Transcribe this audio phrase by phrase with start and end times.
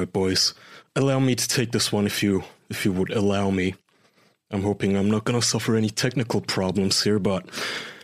[0.00, 0.54] Right, boys.
[0.96, 3.74] Allow me to take this one if you if you would allow me.
[4.50, 7.46] I'm hoping I'm not going to suffer any technical problems here, but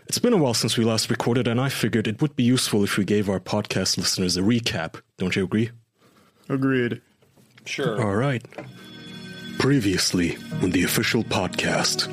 [0.07, 2.85] it's been a while since we last recorded and I figured it would be useful
[2.85, 5.01] if we gave our podcast listeners a recap.
[5.19, 5.71] Don't you agree?
[6.49, 7.01] Agreed.
[7.65, 8.01] Sure.
[8.01, 8.45] All right.
[9.59, 12.07] Previously on the official podcast,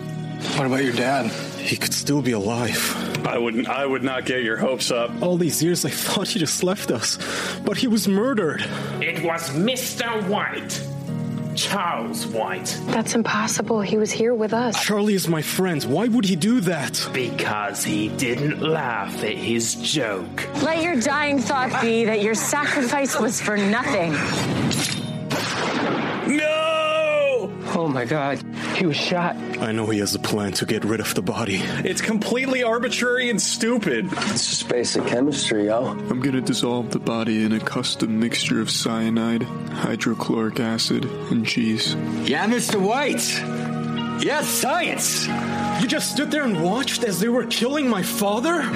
[0.58, 1.32] What about your dad?
[1.64, 2.78] he could still be alive.
[3.26, 3.68] I wouldn't.
[3.70, 5.10] I would not get your hopes up.
[5.22, 7.18] All these years I thought he just left us,
[7.64, 8.62] but he was murdered.
[9.02, 10.28] It was Mr.
[10.28, 10.82] White.
[11.56, 12.80] Charles White.
[12.88, 13.82] That's impossible.
[13.82, 14.84] He was here with us.
[14.84, 15.84] Charlie is my friend.
[15.84, 17.08] Why would he do that?
[17.14, 20.50] Because he didn't laugh at his joke.
[20.64, 24.14] Let your dying thought be that your sacrifice was for nothing.
[26.36, 26.63] No!
[27.76, 28.44] Oh my god,
[28.76, 29.36] he was shot.
[29.60, 31.56] I know he has a plan to get rid of the body.
[31.84, 34.10] It's completely arbitrary and stupid.
[34.12, 35.88] It's just basic chemistry, yo.
[35.88, 41.96] I'm gonna dissolve the body in a custom mixture of cyanide, hydrochloric acid, and cheese.
[42.26, 42.80] Yeah, Mr.
[42.80, 43.83] White.
[44.24, 45.28] Yes, science.
[45.82, 48.62] You just stood there and watched as they were killing my father?
[48.62, 48.72] I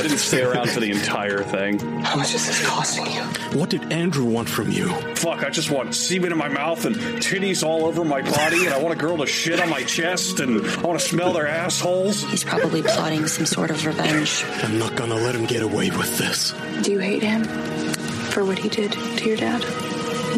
[0.00, 1.78] didn't stay around for the entire thing.
[2.00, 3.20] How much is this costing you?
[3.58, 4.88] What did Andrew want from you?
[5.16, 8.72] Fuck, I just want semen in my mouth and titties all over my body, and
[8.72, 11.46] I want a girl to shit on my chest, and I want to smell their
[11.46, 12.22] assholes.
[12.30, 14.46] He's probably plotting some sort of revenge.
[14.62, 16.54] I'm not gonna let him get away with this.
[16.80, 19.60] Do you hate him for what he did to your dad?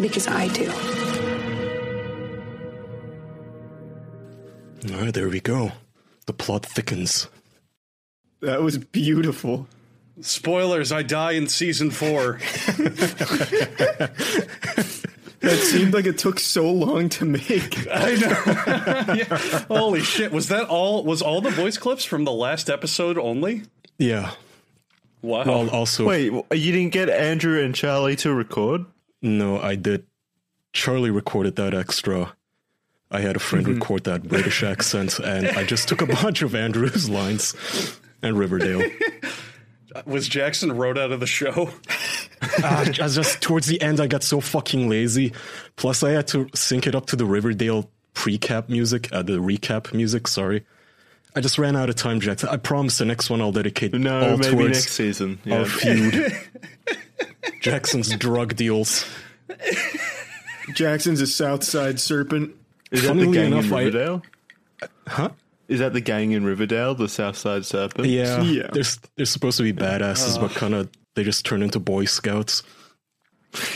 [0.01, 0.69] Because I do.
[4.91, 5.71] All right, there we go.
[6.25, 7.27] The plot thickens.
[8.41, 9.67] That was beautiful.
[10.21, 12.39] Spoilers, I die in season four.
[15.39, 17.87] That seemed like it took so long to make.
[17.91, 19.03] I know.
[19.13, 19.37] yeah.
[19.67, 21.03] Holy shit, was that all?
[21.03, 23.63] Was all the voice clips from the last episode only?
[23.99, 24.31] Yeah.
[25.21, 25.43] Wow.
[25.45, 28.85] Well, also, Wait, you didn't get Andrew and Charlie to record?
[29.21, 30.05] no, I did.
[30.73, 32.35] Charlie recorded that extra.
[33.09, 36.53] I had a friend record that British accent, and I just took a bunch of
[36.55, 37.55] Andrew's lines
[38.21, 38.83] and Riverdale.
[40.05, 41.69] was Jackson wrote out of the show?
[42.63, 45.33] I just towards the end, I got so fucking lazy.
[45.77, 49.93] Plus, I had to sync it up to the Riverdale pre-cap music, uh, the recap
[49.93, 50.27] music.
[50.27, 50.65] Sorry,
[51.35, 52.49] I just ran out of time, Jackson.
[52.49, 55.39] I promise the next one I'll dedicate No, all maybe towards next season.
[55.45, 55.65] our Yeah.
[55.65, 56.33] feud.
[57.61, 59.05] Jackson's drug deals.
[60.73, 62.53] Jackson's a Southside serpent.
[62.91, 64.21] Is that the Funnily gang enough, in I- Riverdale?
[65.07, 65.29] Huh?
[65.67, 68.07] Is that the gang in Riverdale, the Southside Serpent?
[68.07, 68.69] Yeah, Yeah.
[68.71, 68.83] They're
[69.17, 72.63] they're supposed to be badasses, but kind of they just turn into Boy Scouts.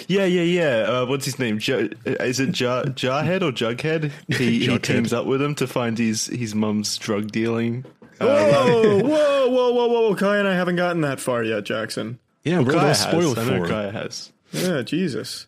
[0.08, 0.78] Yeah, yeah, yeah.
[0.88, 1.58] Uh, what's his name?
[1.60, 4.12] Jo- is it Jar- Jarhead or Jughead?
[4.38, 7.84] He, he teams up with him to find his his mum's drug dealing.
[8.20, 10.16] Uh, Whoa, whoa, whoa, whoa, whoa!
[10.16, 12.20] Kai and I haven't gotten that far yet, Jackson.
[12.44, 13.02] Yeah, bro, Kaya don't has.
[13.02, 13.68] spoil I it know for.
[13.68, 14.32] Kaya has.
[14.54, 15.48] Yeah, Jesus.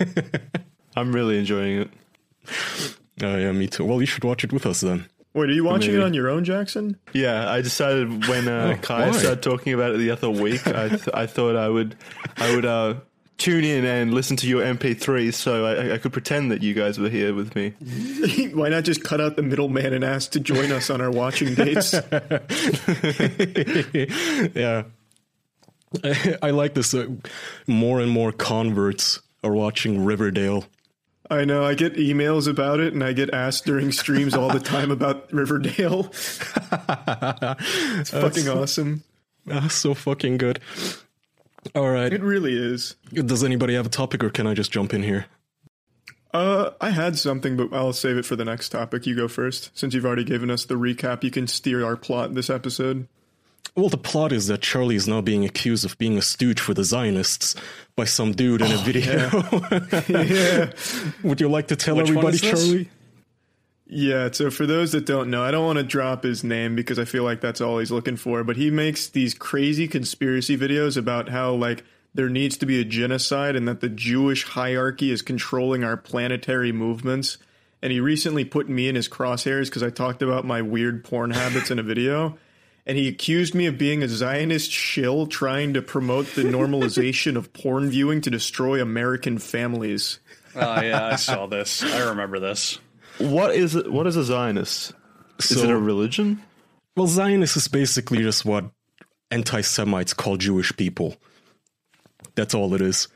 [0.96, 1.90] I'm really enjoying it.
[3.20, 3.84] Oh yeah, me too.
[3.84, 5.06] Well, you should watch it with us then.
[5.34, 6.02] Wait, are you watching Maybe.
[6.02, 6.96] it on your own, Jackson?
[7.12, 9.18] Yeah, I decided when uh, Oh, Kaya why?
[9.18, 11.96] started talking about it the other week, I th- I thought I would
[12.36, 12.94] I would uh,
[13.36, 16.96] tune in and listen to your MP3 so I, I could pretend that you guys
[17.00, 17.70] were here with me.
[18.54, 21.54] Why not just cut out the middleman and ask to join us on our watching
[21.56, 21.92] dates?
[24.54, 24.84] yeah.
[26.04, 26.94] I, I like this.
[26.94, 27.06] Uh,
[27.66, 30.64] more and more converts are watching Riverdale.
[31.30, 31.64] I know.
[31.64, 35.28] I get emails about it, and I get asked during streams all the time about
[35.32, 36.06] Riverdale.
[36.10, 39.02] it's fucking awesome.
[39.50, 40.60] Ah, so fucking good.
[41.74, 42.12] All right.
[42.12, 42.96] It really is.
[43.12, 45.26] Does anybody have a topic, or can I just jump in here?
[46.32, 49.06] Uh, I had something, but I'll save it for the next topic.
[49.06, 49.76] You go first.
[49.76, 53.08] Since you've already given us the recap, you can steer our plot this episode.
[53.74, 56.74] Well, the plot is that Charlie is now being accused of being a stooge for
[56.74, 57.54] the Zionists
[57.96, 59.28] by some dude in a oh, video.
[60.08, 60.72] Yeah.
[61.22, 62.38] Would you like to tell Which everybody.
[62.38, 62.90] Charlie?
[63.90, 66.98] Yeah, so for those that don't know, I don't want to drop his name because
[66.98, 70.98] I feel like that's all he's looking for, but he makes these crazy conspiracy videos
[70.98, 71.84] about how like
[72.14, 76.72] there needs to be a genocide and that the Jewish hierarchy is controlling our planetary
[76.72, 77.38] movements.
[77.80, 81.30] And he recently put me in his crosshairs because I talked about my weird porn
[81.30, 82.36] habits in a video.
[82.88, 87.52] And he accused me of being a Zionist shill trying to promote the normalization of
[87.52, 90.20] porn viewing to destroy American families.
[90.56, 91.82] Oh yeah, I saw this.
[91.84, 92.78] I remember this.
[93.18, 93.92] What is it?
[93.92, 94.94] What is a Zionist?
[95.38, 96.42] Is So- it a religion?
[96.96, 98.64] Well, Zionist is basically just what
[99.30, 101.16] anti Semites call Jewish people.
[102.34, 103.06] That's all it is.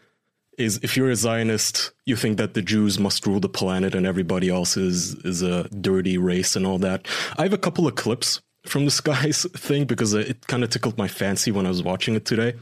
[0.59, 4.07] Is if you're a Zionist, you think that the Jews must rule the planet and
[4.07, 7.09] everybody else is is a dirty race and all that.
[7.39, 10.99] I have a couple of clips from the skies thing because it kind of tickled
[10.99, 12.55] my fancy when I was watching it today.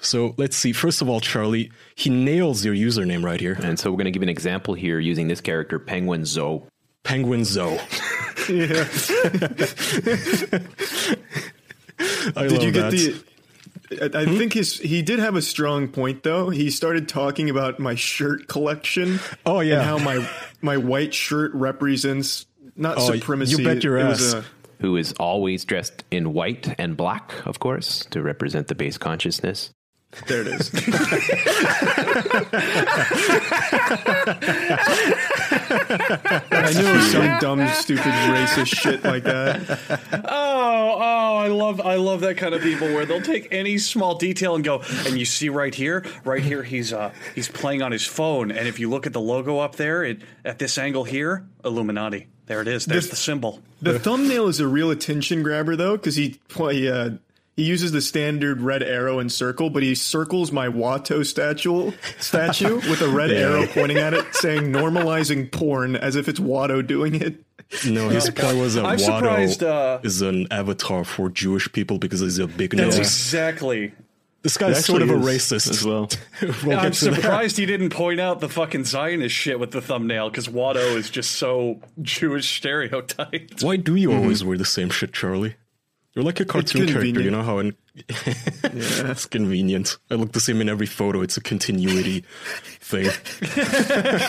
[0.00, 0.72] So let's see.
[0.72, 3.56] First of all, Charlie, he nails your username right here.
[3.62, 6.62] And so we're going to give an example here using this character, Penguin Zoe.
[7.04, 7.78] Penguin Zoe.
[12.36, 12.90] I Did love you get that.
[12.90, 13.24] the?
[14.16, 14.36] I I hmm?
[14.36, 16.50] think his he did have a strong point though.
[16.50, 19.20] He started talking about my shirt collection.
[19.46, 19.74] Oh, yeah.
[19.76, 20.28] and how my
[20.60, 22.46] my white shirt represents
[22.76, 24.42] not Oh, you bet your it was ass.
[24.42, 24.44] a-
[24.84, 29.70] Who is always dressed in white and black, of course, to represent the base consciousness.
[30.26, 30.70] There it is.
[36.56, 39.78] I knew it was some dumb, stupid, racist shit like that.
[40.12, 44.14] Oh, oh, I love I love that kind of people where they'll take any small
[44.14, 47.92] detail and go, and you see right here, right here he's uh he's playing on
[47.92, 51.04] his phone, and if you look at the logo up there, it at this angle
[51.04, 52.26] here, Illuminati.
[52.46, 52.84] There it is.
[52.84, 53.60] There's This- the symbol.
[53.80, 57.10] The thumbnail is a real attention grabber though, because he well, he, uh,
[57.56, 62.76] he uses the standard red arrow and circle, but he circles my Watto statue statue
[62.76, 67.14] with a red arrow pointing at it, saying "normalizing porn" as if it's Watto doing
[67.14, 67.44] it.
[67.88, 71.98] No, his point was that I'm Watto surprised, uh, is an avatar for Jewish people
[71.98, 73.06] because he's a big That's nose.
[73.06, 73.92] exactly.
[74.42, 76.10] This guy's sort of a racist as well.
[76.66, 77.14] We'll I'm get to that.
[77.14, 81.08] surprised he didn't point out the fucking Zionist shit with the thumbnail because Watto is
[81.08, 83.62] just so Jewish stereotyped.
[83.62, 85.54] Why do you always wear the same shit, Charlie?
[86.14, 89.98] You're like a cartoon character, you know how in it's convenient.
[90.10, 91.22] I look the same in every photo.
[91.22, 92.24] It's a continuity
[92.80, 93.08] thing.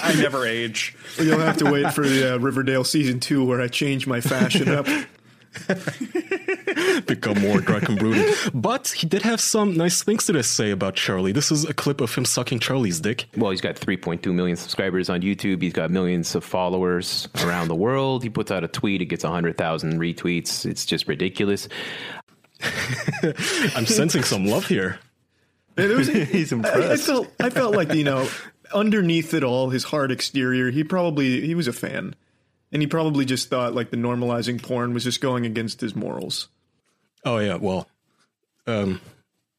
[0.03, 0.95] I never age.
[1.19, 4.69] You'll have to wait for the uh, Riverdale season two where I change my fashion
[4.69, 4.87] up.
[7.05, 8.33] Become more dark and brooding.
[8.53, 11.31] But he did have some nice things to say about Charlie.
[11.31, 13.25] This is a clip of him sucking Charlie's dick.
[13.37, 15.61] Well, he's got 3.2 million subscribers on YouTube.
[15.61, 18.23] He's got millions of followers around the world.
[18.23, 20.65] He puts out a tweet, it gets 100,000 retweets.
[20.65, 21.67] It's just ridiculous.
[23.75, 24.99] I'm sensing some love here.
[25.77, 28.27] It was- He's I, I felt I felt like you know
[28.73, 32.15] underneath it all, his hard exterior, he probably he was a fan,
[32.71, 36.49] and he probably just thought like the normalizing porn was just going against his morals.
[37.23, 37.87] Oh yeah, well,
[38.67, 39.01] um,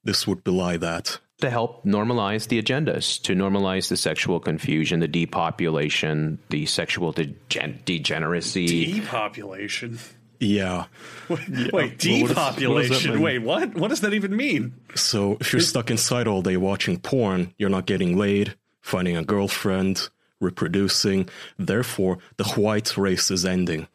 [0.04, 1.18] this would belie that.
[1.40, 7.80] to help normalize the agendas, to normalize the sexual confusion, the depopulation, the sexual degen-
[7.84, 9.00] degeneracy.
[9.00, 9.98] Depopulation.
[10.38, 10.84] Yeah.
[11.28, 12.72] Wait, what does- depopulation.
[12.74, 13.22] what does that mean?
[13.22, 13.74] Wait, what?
[13.74, 14.74] What does that even mean?
[14.94, 19.24] So if you're stuck inside all day watching porn, you're not getting laid, finding a
[19.24, 20.08] girlfriend,
[20.40, 21.28] reproducing.
[21.58, 23.88] Therefore, the white race is ending,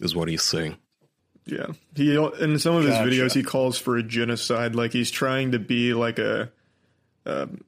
[0.00, 0.76] is what he's saying.
[1.44, 3.10] Yeah, he in some of his Gotcha.
[3.10, 6.52] videos he calls for a genocide, like he's trying to be like a
[7.26, 7.62] um,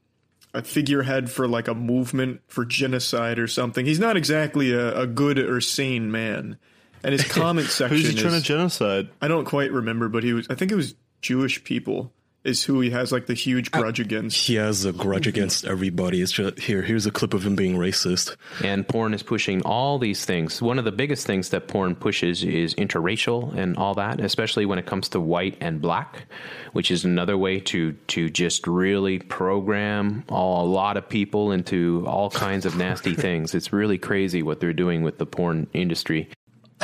[0.52, 3.84] a figurehead for like a movement for genocide or something.
[3.84, 6.58] He's not exactly a, a good or sane man.
[7.02, 9.08] And his comment section Who's he trying is, to genocide?
[9.20, 12.12] I don't quite remember, but he was I think it was Jewish people
[12.44, 14.46] is who he has like the huge grudge against.
[14.46, 16.20] He has a grudge against everybody.
[16.20, 16.82] It's just here.
[16.82, 18.36] Here's a clip of him being racist.
[18.62, 20.60] And porn is pushing all these things.
[20.60, 24.78] One of the biggest things that porn pushes is interracial and all that, especially when
[24.78, 26.26] it comes to white and black,
[26.72, 32.04] which is another way to to just really program all, a lot of people into
[32.06, 33.54] all kinds of nasty things.
[33.54, 36.28] It's really crazy what they're doing with the porn industry.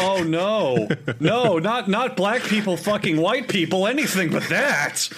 [0.00, 0.88] Oh no,
[1.20, 5.08] no, not not black people fucking white people, anything but that.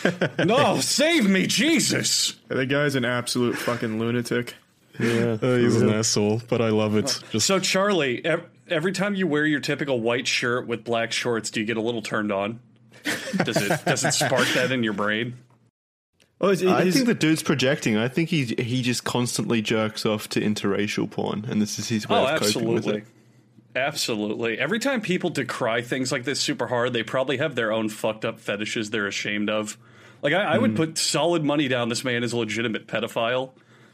[0.45, 2.35] No, save me, Jesus.
[2.49, 4.55] That guy's an absolute fucking lunatic.
[5.01, 7.19] Yeah, Uh, he's an asshole, but I love it.
[7.31, 11.51] Just So Charlie, ev- every time you wear your typical white shirt with black shorts,
[11.51, 12.61] do you get a little turned on?
[13.45, 15.35] Does it does it spark that in your brain?
[16.41, 17.97] Oh, it's, I think the dude's projecting.
[17.97, 22.09] I think he he just constantly jerks off to interracial porn, and this is his
[22.09, 22.97] way Oh, of coping with absolutely.
[22.99, 23.05] it.
[23.75, 24.59] Absolutely.
[24.59, 28.25] Every time people decry things like this super hard, they probably have their own fucked
[28.25, 29.79] up fetishes they're ashamed of.
[30.21, 30.77] Like, I, I would hmm.
[30.77, 33.51] put solid money down this man is a legitimate pedophile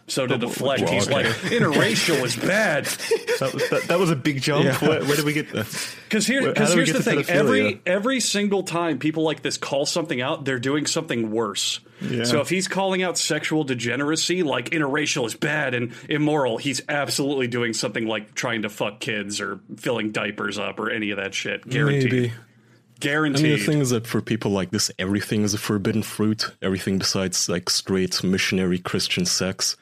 [0.09, 1.15] So to deflect, well, he's okay.
[1.15, 2.87] like, interracial is bad.
[2.87, 4.65] That was, that, that was a big jump.
[4.65, 4.79] Yeah.
[4.79, 5.95] Where, where did we get that?
[6.05, 10.21] Because here, because here's the thing: every every single time people like this call something
[10.21, 11.81] out, they're doing something worse.
[12.00, 12.25] Yeah.
[12.25, 17.49] So if he's calling out sexual degeneracy, like interracial is bad and immoral, he's absolutely
[17.49, 21.35] doing something like trying to fuck kids or filling diapers up or any of that
[21.35, 21.69] shit.
[21.69, 22.12] Guaranteed.
[22.12, 22.28] Maybe.
[22.31, 23.43] I Guaranteed.
[23.45, 26.52] mean, the thing is that for people like this, everything is a forbidden fruit.
[26.61, 29.76] Everything besides like straight missionary Christian sex,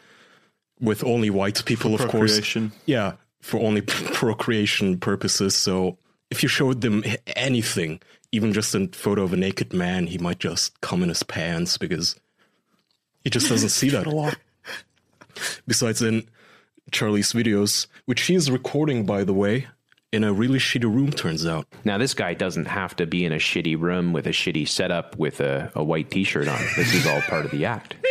[0.80, 2.56] with only white people, of course.
[2.84, 5.54] Yeah, for only procreation purposes.
[5.54, 5.96] So
[6.30, 7.04] if you showed them
[7.36, 8.00] anything,
[8.32, 11.78] even just a photo of a naked man, he might just come in his pants
[11.78, 12.16] because
[13.22, 14.36] he just doesn't see that a lot.
[15.66, 16.28] Besides, in
[16.92, 19.66] Charlie's videos, which he is recording, by the way,
[20.16, 21.66] in a really shitty room, turns out.
[21.84, 25.14] Now, this guy doesn't have to be in a shitty room with a shitty setup
[25.18, 26.58] with a, a white t shirt on.
[26.74, 27.96] This is all part of the act.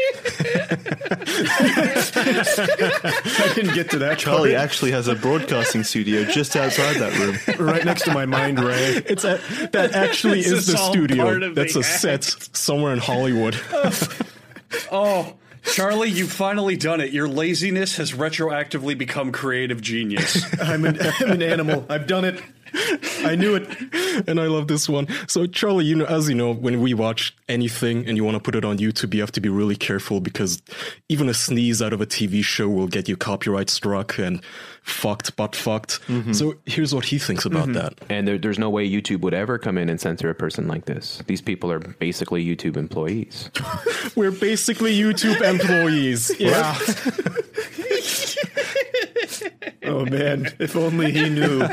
[3.42, 4.18] I didn't get to that.
[4.20, 4.64] Charlie part.
[4.64, 7.68] actually has a broadcasting studio just outside that room.
[7.68, 9.02] right next to my mind ray.
[9.08, 9.40] It's a,
[9.72, 11.54] that actually This is is the studio.
[11.54, 13.60] That's the a set somewhere in Hollywood.
[14.92, 15.34] oh,
[15.74, 17.12] Charlie, you've finally done it.
[17.12, 20.46] Your laziness has retroactively become creative genius.
[20.62, 21.86] I'm an, I'm an animal.
[21.90, 22.42] I've done it.
[23.24, 24.28] I knew it.
[24.28, 25.08] and I love this one.
[25.28, 28.40] So Charlie, you know, as you know, when we watch anything and you want to
[28.42, 30.62] put it on YouTube, you have to be really careful because
[31.10, 34.44] even a sneeze out of a TV show will get you copyright struck and
[34.86, 36.00] fucked, but fucked.
[36.08, 36.34] Mm-hmm.
[36.34, 37.74] So here's what he thinks about mm-hmm.
[37.74, 37.94] that.
[38.10, 40.86] And there, there's no way YouTube would ever come in and censor a person like
[40.86, 41.22] this.
[41.28, 43.50] These people are basically YouTube employees.
[44.16, 46.32] We're basically YouTube employees.
[46.46, 46.78] Yeah.
[49.84, 51.60] Oh man, if only he knew.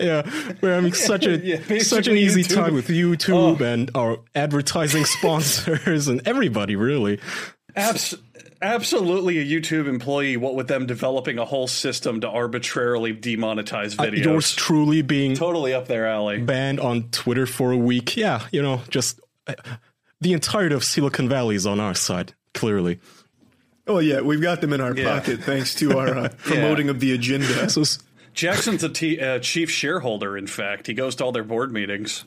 [0.00, 0.22] yeah,
[0.60, 2.54] we're having such a Yeah, such an easy YouTube.
[2.54, 7.20] time with YouTube and our advertising sponsors and everybody really.
[7.76, 8.14] Abs-
[8.62, 14.04] absolutely a YouTube employee, what with them developing a whole system to arbitrarily demonetize Uh,
[14.04, 14.24] videos.
[14.24, 16.38] yours truly being totally up their alley.
[16.38, 18.16] banned on Twitter for a week.
[18.16, 19.54] Yeah, you know, just uh,
[20.20, 22.34] the entirety of Silicon Valley is on our side.
[22.52, 22.98] Clearly,
[23.86, 25.18] Oh yeah, we've got them in our Yeah.
[25.18, 27.68] pocket thanks to our uh, promoting of the agenda.
[27.70, 27.82] so
[28.34, 30.86] Jackson's a t- uh, chief shareholder, in fact.
[30.86, 32.24] He goes to all their board meetings.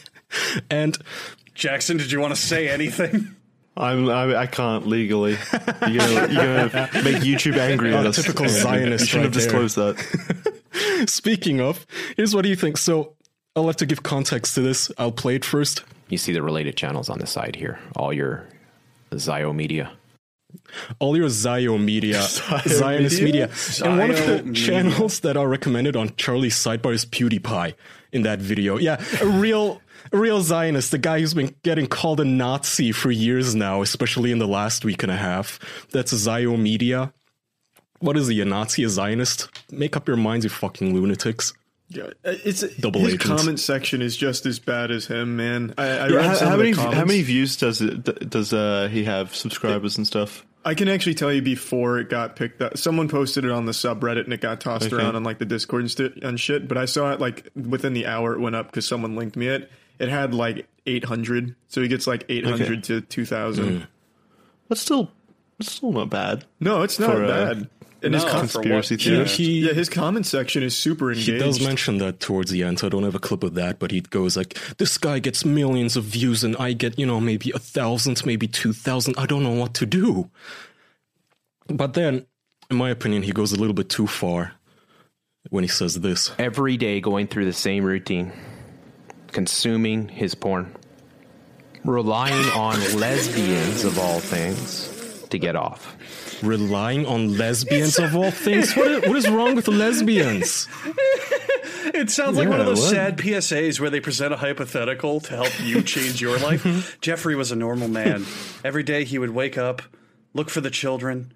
[0.70, 0.96] and
[1.54, 3.34] Jackson, did you want to say anything?
[3.74, 5.38] I'm, I, I can't legally.
[5.88, 8.16] You're gonna, you're gonna make YouTube angry at us.
[8.16, 9.60] typical You Zionist shouldn't have right there.
[9.62, 9.96] disclosed
[10.74, 11.08] that.
[11.08, 11.86] speaking of,
[12.16, 12.76] here's what do you think?
[12.76, 13.14] So
[13.56, 14.90] I'll have to give context to this.
[14.98, 15.84] I'll play it first.
[16.08, 18.46] You see the related channels on the side here, all your
[19.16, 19.92] Zio media.
[20.98, 22.22] All your Zio media,
[22.66, 23.48] Zionist media?
[23.48, 23.84] media.
[23.84, 24.52] and one of the media.
[24.66, 27.74] channels that are recommended on Charlie's sidebar is PewDiePie
[28.12, 28.78] in that video.
[28.78, 29.80] Yeah, a real,
[30.12, 34.32] a real Zionist, the guy who's been getting called a Nazi for years now, especially
[34.32, 35.58] in the last week and a half.
[35.90, 37.12] That's Zio media.
[38.00, 39.48] What is he, a Nazi, a Zionist?
[39.70, 41.52] Make up your minds, you fucking lunatics.
[41.94, 43.26] Yeah, it's Double his agents.
[43.26, 45.74] comment section is just as bad as him, man.
[45.78, 46.96] I, I Yeah, how, how many comments.
[46.96, 49.34] how many views does it does uh, he have?
[49.34, 50.44] Subscribers and stuff.
[50.64, 52.78] I can actually tell you before it got picked up.
[52.78, 54.96] Someone posted it on the subreddit and it got tossed Okay.
[54.96, 56.68] around on like the Discord and, st- and shit.
[56.68, 59.48] But I saw it like within the hour it went up because someone linked me
[59.48, 59.68] it.
[59.98, 62.80] It had like 800, so he gets like 800 Okay.
[62.82, 63.86] to 2,000.
[64.68, 65.10] That's still
[65.58, 66.44] that's still not bad.
[66.60, 67.68] No, it's not For, uh, bad.
[68.02, 69.28] And his no, com- Conspiracy what- theory.
[69.28, 71.28] He, yeah, his comment section is super engaged.
[71.28, 73.78] He does mention that towards the end, so I don't have a clip of that,
[73.78, 77.20] but he goes like, This guy gets millions of views and I get, you know,
[77.20, 79.14] maybe a thousand, maybe two thousand.
[79.16, 80.30] I don't know what to do.
[81.68, 82.26] But then,
[82.70, 84.52] in my opinion, he goes a little bit too far
[85.50, 86.32] when he says this.
[86.38, 88.32] Every day going through the same routine,
[89.28, 90.74] consuming his porn,
[91.84, 94.88] relying on lesbians of all things
[95.30, 95.96] to get off.
[96.42, 98.74] Relying on lesbians of all things?
[98.76, 100.68] What is, what is wrong with lesbians?
[101.94, 105.52] It sounds like one of those sad PSAs where they present a hypothetical to help
[105.62, 106.98] you change your life.
[107.00, 108.24] Jeffrey was a normal man.
[108.64, 109.82] Every day he would wake up,
[110.32, 111.32] look for the children,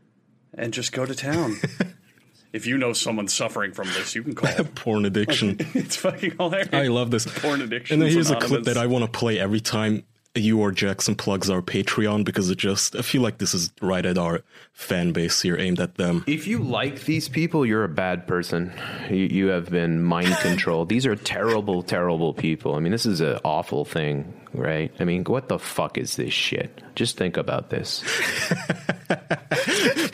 [0.54, 1.56] and just go to town.
[2.52, 4.50] if you know someone suffering from this, you can call.
[4.74, 5.56] Porn addiction.
[5.74, 6.68] it's fucking hilarious.
[6.72, 7.26] I love this.
[7.26, 7.94] Porn addiction.
[7.94, 10.04] And then here's a clip that I want to play every time
[10.36, 14.04] you or Jackson plugs our Patreon because it just, I feel like this is right
[14.04, 16.24] at our fan base here, aimed at them.
[16.26, 18.72] If you like these people, you're a bad person.
[19.10, 20.88] You, you have been mind controlled.
[20.88, 22.74] These are terrible, terrible people.
[22.74, 24.92] I mean, this is an awful thing, right?
[25.00, 26.82] I mean, what the fuck is this shit?
[26.94, 28.02] Just think about this.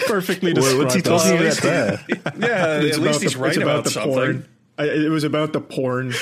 [0.06, 0.78] Perfectly What- described.
[0.78, 2.00] what's he talking about there?
[2.38, 4.12] Yeah, It's at least about he's the, right about, about the something.
[4.14, 4.48] porn.
[4.78, 6.12] I, it was about the porn.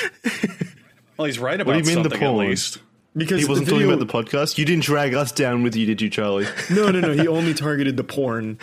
[1.17, 1.67] Well, he's right about.
[1.67, 2.49] What do about you mean the something at porn?
[2.49, 2.79] least.
[3.15, 4.57] Because He wasn't video- talking about the podcast.
[4.57, 6.45] You didn't drag us down with you, did you, Charlie?
[6.71, 7.13] No, no, no.
[7.13, 8.57] He only targeted the porn.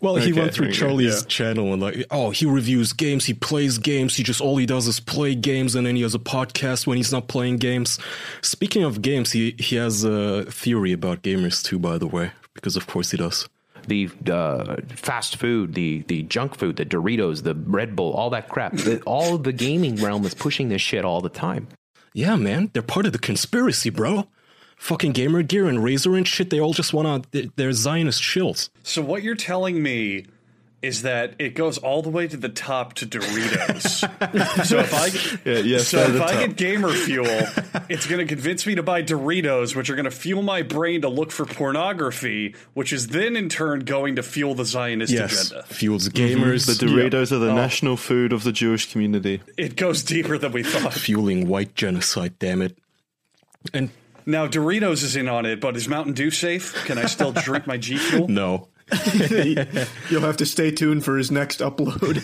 [0.00, 1.28] Well, he Okay, went through Charlie's yeah.
[1.28, 4.86] channel and like, oh, he reviews games, he plays games, he just all he does
[4.86, 7.98] is play games, and then he has a podcast when he's not playing games.
[8.42, 12.76] Speaking of games, he he has a theory about gamers too, by the way, because
[12.76, 13.48] of course he does.
[13.86, 18.50] the uh, fast food, the the junk food, the Doritos, the Red Bull, all that
[18.50, 18.72] crap.
[18.76, 21.68] The, all the gaming realm is pushing this shit all the time.
[22.16, 24.28] Yeah, man, they're part of the conspiracy, bro.
[24.76, 27.50] Fucking Gamer Gear and Razer and shit, they all just want to.
[27.56, 28.70] They're Zionist shills.
[28.84, 30.26] So what you're telling me
[30.84, 34.64] is that it goes all the way to the top to Doritos.
[34.66, 36.40] so if I Yeah, yes, so if I top.
[36.48, 37.26] get gamer fuel,
[37.88, 41.00] it's going to convince me to buy Doritos, which are going to fuel my brain
[41.02, 45.50] to look for pornography, which is then in turn going to fuel the Zionist Yes,
[45.50, 45.66] agenda.
[45.66, 46.96] fuels gamers, The mm-hmm.
[46.98, 47.54] Doritos are the Oh.
[47.54, 49.40] national food of the Jewish community.
[49.56, 50.92] It goes deeper than we thought.
[50.94, 52.38] fueling white genocide.
[52.38, 52.76] Damn it!
[53.72, 53.90] And
[54.26, 56.74] Now Doritos is in on it, but is Mountain Dew safe?
[56.86, 58.28] Can I still drink my G Fuel?
[58.28, 58.68] no,
[60.10, 62.20] You'll have to stay tuned for his next upload.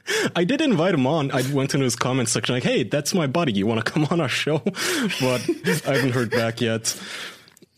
[0.36, 1.30] I did invite him on.
[1.30, 3.52] I went into his comment section like, "Hey, that's my buddy.
[3.52, 4.58] You want to come on our show?"
[5.20, 5.46] But
[5.86, 6.98] I haven't heard back yet.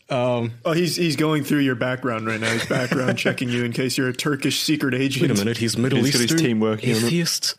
[0.09, 2.53] oh, he's he's going through your background right now.
[2.53, 5.23] He's background checking you in case you're a Turkish secret agent.
[5.23, 7.05] Wait a minute, he's Middle He's got Eastern, his team working on it.
[7.07, 7.57] atheist,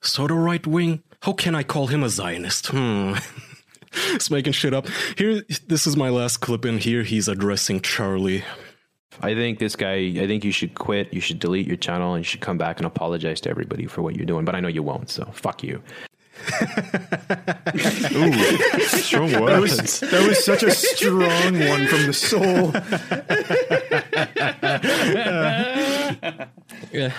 [0.00, 1.02] sort of right wing.
[1.20, 2.68] How can I call him a Zionist?
[2.68, 3.14] Hmm.
[4.14, 4.86] Just making shit up.
[5.16, 7.02] Here, this is my last clip in here.
[7.04, 8.42] He's addressing Charlie.
[9.22, 9.94] I think this guy.
[9.94, 11.12] I think you should quit.
[11.14, 14.02] You should delete your channel, and you should come back and apologize to everybody for
[14.02, 14.44] what you're doing.
[14.44, 15.82] But I know you won't, so fuck you.
[18.88, 19.80] Strong That words.
[19.80, 22.72] was, that was such a strong one from the soul.
[26.92, 27.12] Yeah.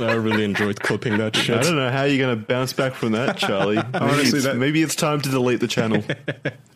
[0.00, 3.12] I really enjoyed clipping that I don't know how you're going to bounce back from
[3.12, 3.76] that, Charlie.
[3.76, 6.02] Maybe Honestly, it's, that- maybe it's time to delete the channel.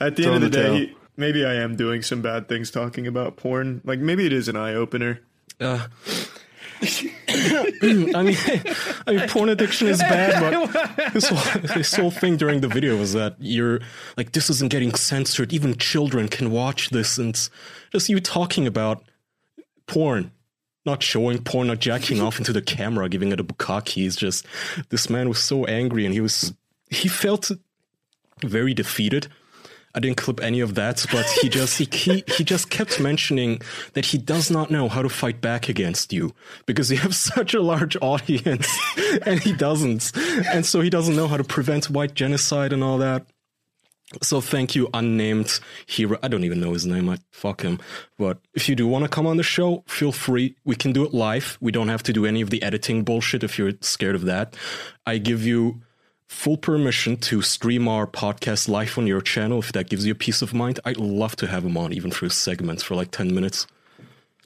[0.00, 0.76] At the Throw end of the the day, towel.
[0.76, 3.80] he- maybe I am doing some bad things talking about porn.
[3.84, 5.20] Like maybe it is an eye opener.
[5.60, 5.86] Uh,
[6.82, 8.14] I mean,
[9.06, 12.96] I mean, porn addiction is bad, but this whole, this whole thing during the video
[12.96, 13.80] was that you're
[14.16, 15.52] like, this isn't getting censored.
[15.52, 17.34] Even children can watch this, and
[17.92, 19.04] just you talking about
[19.86, 20.32] porn,
[20.84, 24.04] not showing porn, not jacking off into the camera, giving it a bukkake.
[24.04, 24.44] Is just
[24.88, 26.52] this man was so angry, and he was
[26.90, 27.52] he felt
[28.44, 29.28] very defeated.
[29.94, 33.60] I didn't clip any of that, but he just he, he he just kept mentioning
[33.92, 36.34] that he does not know how to fight back against you
[36.66, 38.68] because you have such a large audience
[39.26, 40.12] and he doesn't.
[40.52, 43.26] And so he doesn't know how to prevent white genocide and all that.
[44.22, 46.18] So thank you, unnamed hero.
[46.22, 47.08] I don't even know his name.
[47.08, 47.78] I fuck him.
[48.18, 50.54] But if you do want to come on the show, feel free.
[50.64, 51.56] We can do it live.
[51.60, 54.54] We don't have to do any of the editing bullshit if you're scared of that.
[55.06, 55.80] I give you
[56.32, 60.42] full permission to stream our podcast live on your channel if that gives you peace
[60.42, 60.80] of mind.
[60.84, 63.66] I'd love to have him on, even for segments for like 10 minutes.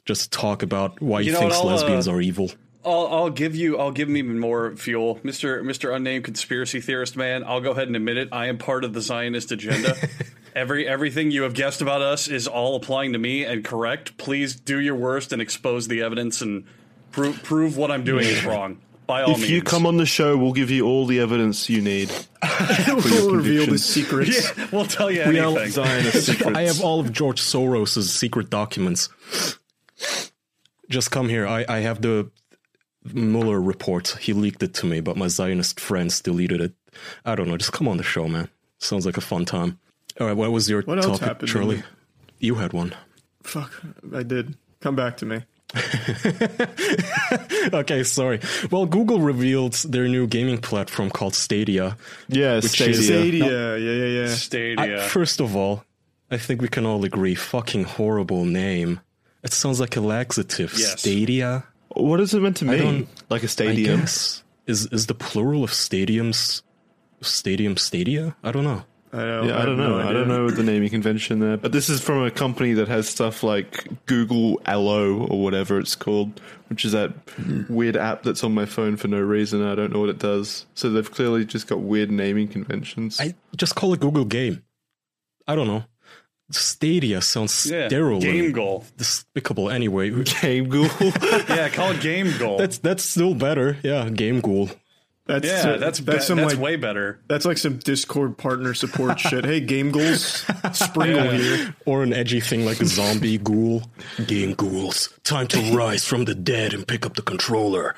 [0.05, 2.51] Just talk about why You he thinks what, I'll, uh, lesbians are evil.
[2.85, 3.77] I'll, I'll give you.
[3.79, 7.43] I'll give him even more fuel, Mister Mister Unnamed Conspiracy Theorist Man.
[7.43, 8.29] I'll go ahead and admit it.
[8.31, 9.95] I am part of the Zionist agenda.
[10.55, 14.17] Every everything you have guessed about us is all applying to me and correct.
[14.17, 16.63] Please do your worst and expose the evidence and
[17.11, 18.79] prove prove what I'm doing is wrong.
[19.07, 19.49] By all if means.
[19.51, 22.11] you come on the show, we'll give you all the evidence you need.
[22.87, 24.51] we'll reveal the secrets.
[24.57, 25.71] yeah, we'll tell you We all- anything.
[25.71, 26.57] Zionist secrets.
[26.57, 29.07] I have all of George Soros's secret documents.
[30.89, 31.47] Just come here.
[31.47, 32.29] I, I have the
[33.13, 34.17] Mueller report.
[34.19, 36.73] He leaked it to me, but my Zionist friends deleted it.
[37.25, 37.57] I don't know.
[37.57, 38.49] Just come on the show, man.
[38.79, 39.79] Sounds like a fun time.
[40.19, 41.83] All right, what was your What topic, Charlie?
[42.39, 42.93] You had one.
[43.43, 43.71] Fuck,
[44.13, 44.55] I did.
[44.81, 45.43] Come back to me.
[47.73, 48.39] Okay, sorry.
[48.71, 51.97] Well, Google revealed their new gaming platform called Stadia.
[52.29, 52.93] yeah, Stadia.
[52.95, 54.27] is- Stadia, yeah, yeah, yeah.
[54.35, 55.03] Stadia.
[55.03, 55.83] I- first of all,
[56.31, 58.99] I think we can all agree, fucking horrible name.
[59.43, 60.73] It sounds like a laxative.
[60.77, 60.99] Yes.
[61.01, 61.63] Stadia.
[61.89, 63.07] What is it meant to don't- mean?
[63.29, 64.01] Like a I stadium?
[64.01, 64.43] guess.
[64.65, 66.61] Is is the plural of stadiums
[67.21, 68.35] stadium stadia?
[68.43, 68.83] I don't know.
[69.17, 70.07] I don't, Yeah, I have don't no know.
[70.09, 73.09] I don't know the naming convention there, but this is from a company that has
[73.09, 77.73] stuff like Google Allo or whatever it's called, which is that mm-hmm.
[77.73, 79.65] weird app that's on my phone for no reason.
[79.65, 80.65] I don't know what it does.
[80.75, 83.19] So they've clearly just got weird naming conventions.
[83.19, 84.63] I just call it Google Game.
[85.47, 85.85] I don't know.
[86.49, 88.85] Stadia sounds yeah, sterile game and goal.
[88.95, 90.11] despicable anyway.
[90.41, 91.11] Game Google.
[91.49, 92.57] Yeah, call it game goal.
[92.57, 93.77] That's that's still better.
[93.83, 94.69] Yeah, Game Ghoul.
[95.27, 97.19] That's yeah, that's that's be- some that's like way better.
[97.27, 99.43] that's like some Discord partner support shit.
[99.45, 101.31] Hey, game ghouls, Springle Yeah.
[101.37, 101.75] here.
[101.85, 103.83] Or an edgy thing like a zombie ghoul.
[104.25, 105.13] Game ghouls.
[105.23, 107.95] Time to rise from the dead and pick up the controller.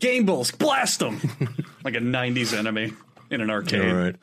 [0.00, 1.20] Game balls, blast them
[1.84, 2.92] like a '90s enemy
[3.30, 3.90] in an arcade.
[3.90, 4.16] All right.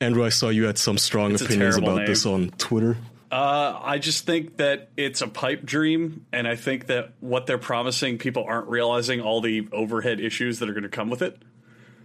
[0.00, 2.98] Andrew, I saw you had some strong It's opinions terrible about this on Twitter.
[3.32, 7.58] Uh, I just think that it's a pipe dream, and I think that what they're
[7.58, 11.36] promising, people aren't realizing all the overhead issues that are going to come with it.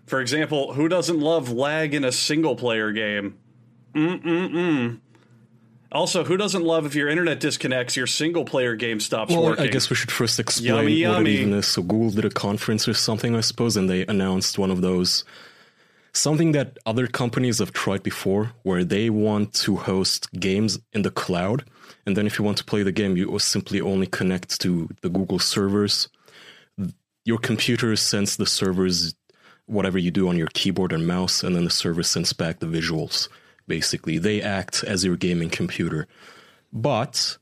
[0.05, 3.37] For example, who doesn't love lag in a single player game?
[3.95, 4.99] Mm-mm-mm.
[5.91, 9.65] Also, who doesn't love if your internet disconnects, your single player game stops Well, working?
[9.65, 11.31] I guess we should first explain Yummy, what yummy.
[11.31, 11.67] it even is.
[11.67, 15.25] So Google did a conference or something, I suppose, and they announced one of those
[16.13, 21.11] something that other companies have tried before, where they want to host games in the
[21.11, 21.63] cloud,
[22.05, 25.09] and then if you want to play the game, you simply only connect to the
[25.09, 26.09] Google servers.
[27.23, 29.13] Your computer sends the servers
[29.65, 32.65] whatever you do on your keyboard and mouse, and then the server sends back the
[32.65, 33.29] visuals.
[33.67, 36.07] Basically, they act as your gaming computer,
[36.73, 37.37] but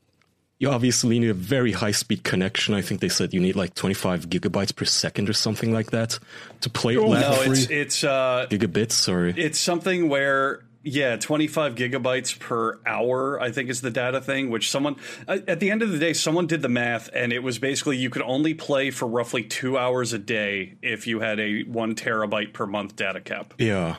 [0.58, 2.74] you obviously need a very high speed connection.
[2.74, 6.18] I think they said you need like 25 gigabytes per second or something like that
[6.60, 7.76] to play it no, it's free.
[7.76, 9.34] it's uh, Gigabits, sorry.
[9.36, 14.70] it's something where yeah 25 gigabytes per hour i think is the data thing which
[14.70, 14.96] someone
[15.28, 17.96] at at the end of the day someone did the math and it was basically
[17.96, 21.94] you could only play for roughly two hours a day if you had a one
[21.94, 23.96] terabyte per month data cap yeah.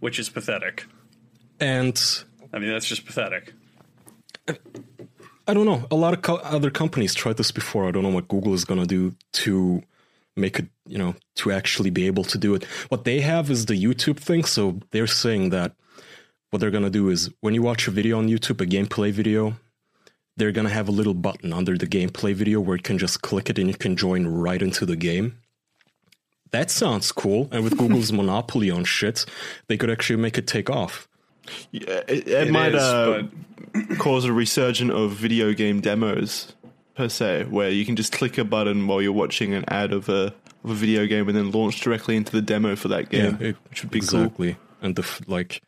[0.00, 0.86] which is pathetic
[1.60, 2.00] And
[2.52, 3.52] i mean that's just pathetic
[5.48, 5.86] I don't know.
[5.90, 7.86] A lot of co- other companies tried this before.
[7.86, 9.82] I don't know what Google is going to do to
[10.34, 12.64] make it, you know, to actually be able to do it.
[12.88, 14.44] What they have is the YouTube thing.
[14.44, 15.74] So they're saying that
[16.50, 19.10] what they're going to do is when you watch a video on YouTube, a gameplay
[19.12, 19.56] video,
[20.36, 23.22] they're going to have a little button under the gameplay video where you can just
[23.22, 25.38] click it and you can join right into the game.
[26.52, 27.48] That sounds cool.
[27.50, 29.24] And with Google's monopoly on shit,
[29.66, 31.08] they could actually make it take off.
[31.70, 33.22] Yeah, it, it, It might is, uh,
[33.98, 36.52] cause a resurgence of video game demos
[36.94, 40.08] per se, where you can just click a button while you're watching an ad of
[40.08, 43.36] a of a video game and then launch directly into the demo for that game,
[43.40, 44.22] it- which would be cool.
[44.22, 44.56] exactly.
[44.82, 45.62] And the like,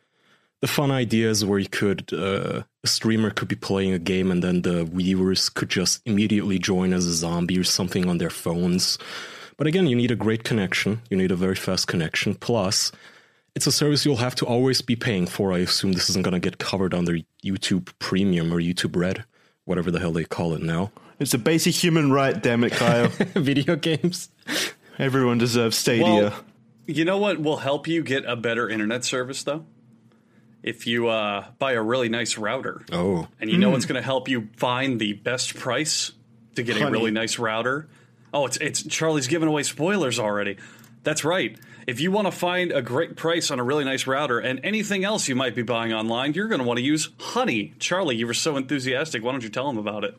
[0.60, 4.42] the fun ideas where you could uh, a streamer could be playing a game and
[4.42, 8.98] then the viewers could just immediately join as a zombie or something on their phones.
[9.56, 11.02] But again, you need a great connection.
[11.10, 12.34] You need a very fast connection.
[12.34, 12.92] Plus,
[13.54, 15.52] it's a service you'll have to always be paying for.
[15.52, 19.24] I assume this isn't going to get covered under YouTube Premium or YouTube Red,
[19.64, 20.92] whatever the hell they call it now.
[21.18, 23.08] It's a basic human right, damn it, Kyle.
[23.34, 24.28] Video games.
[24.98, 26.04] Everyone deserves Stadia.
[26.04, 26.44] well
[26.88, 29.64] you know what will help you get a better internet service though
[30.68, 34.02] if you uh, buy a really nice router Oh, and you know what's going to
[34.02, 36.12] help you find the best price
[36.56, 37.88] to get a really nice router.
[38.32, 40.56] Oh, it's it's Charlie's giving away spoilers already.
[41.02, 41.58] That's right.
[41.86, 45.04] If you want to find a great price on a really nice router and anything
[45.04, 47.72] else you might be buying online, you're going to want to use Honey.
[47.78, 49.24] Charlie, you were so enthusiastic.
[49.24, 50.14] Why don't you tell them about it?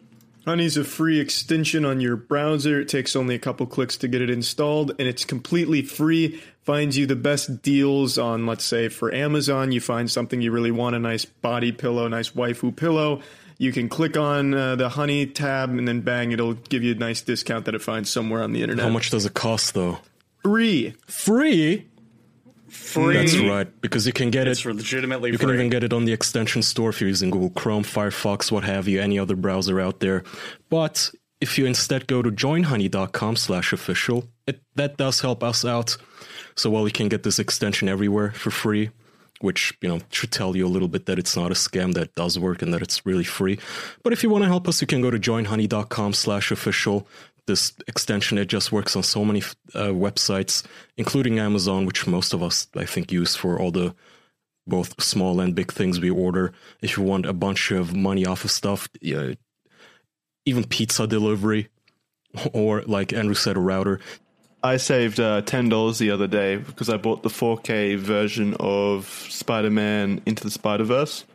[0.50, 2.82] Honey's a free extension on your browser.
[2.82, 6.42] It takes only a couple clicks to get it installed, and it's completely free.
[6.64, 9.72] Finds you the best deals on, let's say, for Amazon.
[9.72, 13.22] You find something you really want a nice body pillow, nice waifu pillow.
[13.60, 16.98] You can click on uh, the Honey tab, and then bang, it'll give you a
[16.98, 18.84] nice discount that it finds somewhere on the internet.
[18.84, 20.00] how much does it cost though?
[20.42, 20.96] Free.
[21.06, 21.86] Free.
[22.70, 23.16] Free.
[23.16, 24.74] That's right, because you can get It's it.
[24.76, 25.48] legitimately You free.
[25.48, 28.64] can even get it on the extension store if you're using Google Chrome, Firefox, what
[28.64, 30.24] have you, any other browser out there.
[30.70, 35.98] But if you instead go to joinhoney.com slash official, it, that does help us out.
[36.56, 38.90] So while you can get this extension everywhere for free,
[39.42, 42.14] which, you know, should tell you a little bit that it's not a scam, that
[42.16, 43.58] does work and that it's really free.
[44.04, 47.08] But if you want to help us, you can go to joinhoney.com slash official.
[47.50, 49.42] This extension, it just works on so many
[49.74, 50.64] uh, websites,
[50.98, 53.96] including Amazon, which most of us, I think, use for all the
[54.68, 56.54] both small and big things we order.
[56.84, 61.70] If you want a bunch of money off of stuff, even pizza delivery,
[62.54, 64.00] or like Andrew said, a router.
[64.62, 69.08] I saved uh, ten dollars the other day because I bought the 4K version of
[69.30, 71.26] Spider-Man Into the Spider-Verse,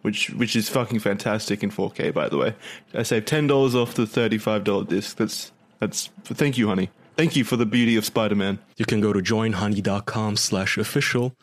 [0.00, 2.14] which which is fucking fantastic in 4K.
[2.14, 2.54] By the way,
[2.94, 5.18] I saved ten dollars off the thirty-five dollar disc.
[5.18, 6.90] That's that's thank you, honey.
[7.16, 8.60] Thank you for the beauty of Spider-Man.
[8.76, 11.34] You can go to joinhoney.com slash official,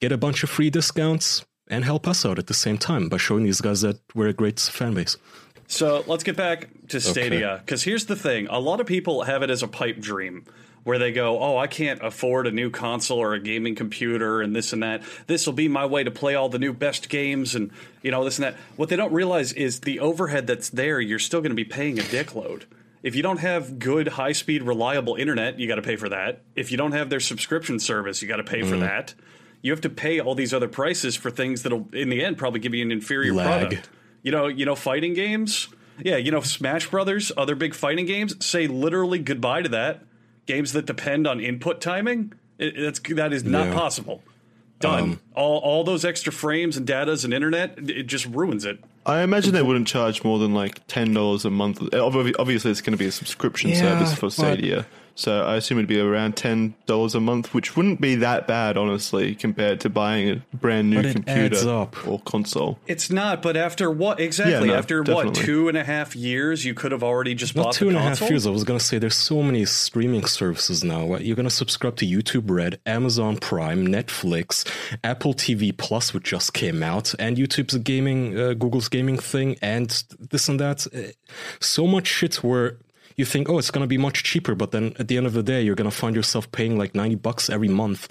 [0.00, 3.16] get a bunch of free discounts, and help us out at the same time by
[3.16, 5.16] showing these guys that we're a great fan base.
[5.66, 9.42] So let's get back to Stadia because here's the thing: a lot of people have
[9.42, 10.44] it as a pipe dream.
[10.82, 14.54] Where they go, oh, I can't afford a new console or a gaming computer and
[14.54, 15.02] this and that.
[15.26, 17.70] This will be my way to play all the new best games and
[18.02, 18.56] you know this and that.
[18.76, 21.00] What they don't realize is the overhead that's there.
[21.00, 22.66] You're still going to be paying a dickload.
[23.04, 26.40] If you don't have good, high speed, reliable internet, you got to pay for that.
[26.56, 29.14] If you don't have their subscription service, you got to pay for that.
[29.62, 32.60] You have to pay all these other prices for things that'll, in the end, probably
[32.60, 33.60] give you an inferior Lag.
[33.68, 33.88] product.
[34.22, 35.68] You know, you know, fighting games.
[36.02, 38.44] Yeah, you know, Smash Brothers, other big fighting games.
[38.44, 40.02] Say literally goodbye to that.
[40.46, 42.32] Games that depend on input timing.
[42.58, 43.74] It, that's that is not Yeah.
[43.74, 44.22] possible.
[44.80, 45.02] Done.
[45.02, 48.82] Um, all all those extra frames and datas and internet, it just ruins it.
[49.06, 51.82] I imagine they wouldn't charge more than like ten dollars a month.
[51.94, 55.88] Obviously, it's going to be a subscription Yeah, service for Stadia, so I assume it'd
[55.88, 60.28] be around ten dollars a month, which wouldn't be that bad, honestly, compared to buying
[60.30, 62.06] a brand new computer up.
[62.06, 62.78] or console.
[62.86, 64.68] It's not, but after what exactly?
[64.68, 67.74] no, after what two and a half years, you could have already just Not bought
[67.74, 68.46] two the and a half years.
[68.46, 71.04] I was gonna say there's so many streaming services now.
[71.04, 74.68] What, You're gonna subscribe to YouTube Red, Amazon Prime, Netflix,
[75.04, 80.02] Apple TV Plus, which just came out, and YouTube's gaming, uh, Google's gaming thing, and
[80.18, 80.86] this and that.
[80.94, 81.12] Uh,
[81.60, 82.78] So much shit where
[83.16, 85.42] you think, oh, it's gonna be much cheaper, but then at the end of the
[85.42, 88.08] day, you're gonna find yourself paying like ninety bucks every month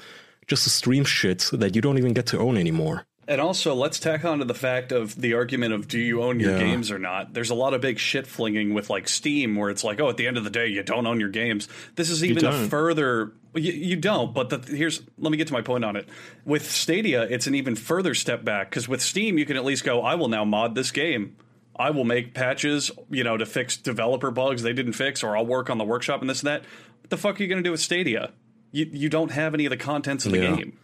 [0.47, 3.05] just to stream shit that you don't even get to own anymore.
[3.25, 6.41] And also, let's tack on to the fact of the argument of do you own
[6.41, 6.59] your Yeah.
[6.59, 7.33] games or not?
[7.33, 10.17] There's a lot of big shit flinging with like Steam, where it's like, oh, at
[10.17, 11.69] the end of the day, you don't own your games.
[11.95, 13.31] This is even a further.
[13.55, 16.09] You, you don't, but the, here's let me get to my point on it.
[16.43, 19.85] With Stadia, it's an even further step back because with Steam, you can at least
[19.85, 21.37] go, I will now mod this game.
[21.75, 25.45] I will make patches, you know, to fix developer bugs they didn't fix, or I'll
[25.45, 26.62] work on the workshop and this and that.
[27.01, 28.31] What the fuck are you going to do with Stadia?
[28.71, 30.55] You you don't have any of the contents of the Yeah.
[30.55, 30.77] game.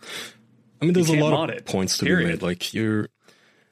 [0.81, 2.25] I mean, there's a lot of it, points to period.
[2.27, 2.41] be made.
[2.41, 3.09] Like you're,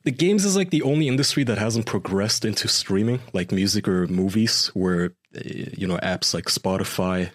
[0.03, 4.07] the games is like the only industry that hasn't progressed into streaming, like music or
[4.07, 7.29] movies, where uh, you know apps like Spotify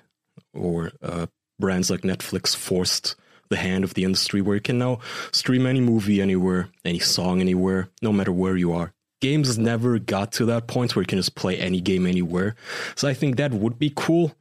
[0.54, 1.26] or uh,
[1.58, 3.14] brands like Netflix forced
[3.48, 4.98] the hand of the industry, where you can now
[5.30, 8.92] stream any movie anywhere, any song anywhere, no matter where you are.
[9.22, 12.56] Games never got to that point where you can just play any game anywhere.
[12.96, 14.34] So I think that would be cool.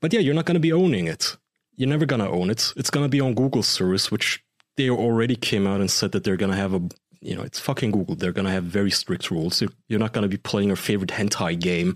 [0.00, 1.36] But yeah, you're not going to be owning it.
[1.76, 2.72] You're never going to own it.
[2.76, 4.44] It's going to be on Google's service, which
[4.76, 6.82] they already came out and said that they're going to have a,
[7.20, 8.16] you know, it's fucking Google.
[8.16, 9.62] They're going to have very strict rules.
[9.62, 11.94] You're- not going to be playing your favorite hentai game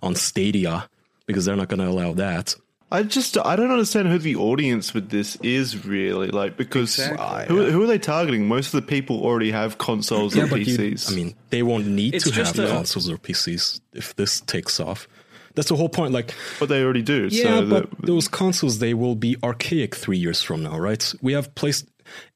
[0.00, 0.88] on Stadia
[1.26, 2.54] because they're not going to allow that.
[2.92, 7.46] I just I don't understand who the audience with this is really like because Exactly.
[7.46, 8.48] who, who are they targeting?
[8.48, 11.12] Most of the people already have consoles and but you- PCs.
[11.12, 14.80] I mean, they won't need It's to have a- consoles or PCs if this takes
[14.80, 15.06] off.
[15.54, 16.12] That's the whole point.
[16.12, 17.28] Like, but they already do.
[17.30, 21.12] Yeah, so but that- those consoles they will be archaic three years from now, right?
[21.22, 21.86] We have placed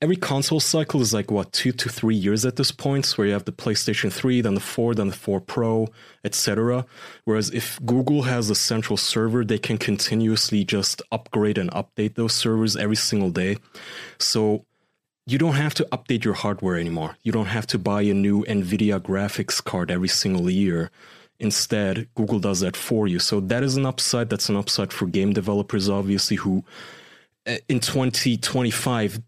[0.01, 3.33] every console cycle is like what two to three years at this point, where you
[3.33, 5.89] have the PlayStation Three, then the Four, then the Four Pro,
[6.25, 6.87] etc.
[7.25, 12.35] Whereas if Google has a central server, they can continuously just upgrade and update those
[12.35, 13.57] servers every single day.
[14.19, 14.65] So
[15.27, 17.17] you don't have to update your hardware anymore.
[17.23, 20.91] You don't have to buy a new NVIDIA graphics card every single year.
[21.41, 23.19] Instead, Google does that for you.
[23.19, 24.31] So that is an upside.
[24.31, 26.65] That's an upside for game developers, obviously, who
[27.47, 29.21] uh, in 2025 s-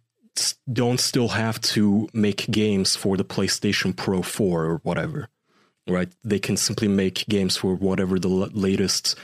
[0.72, 5.28] don't still have to make games for the PlayStation Pro 4 or whatever,
[5.88, 6.08] right?
[6.24, 9.16] They can simply make games for whatever the l- latest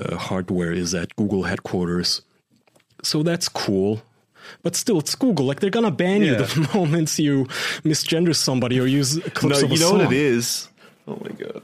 [0.00, 2.22] uh, hardware is at Google headquarters.
[3.02, 4.02] So that's cool.
[4.62, 5.46] But still, it's Google.
[5.46, 7.44] Like they're gonna ban you the moment you
[7.84, 9.98] misgender somebody or use clips no, of a you know song.
[9.98, 10.68] what it is.
[11.06, 11.62] Oh my god.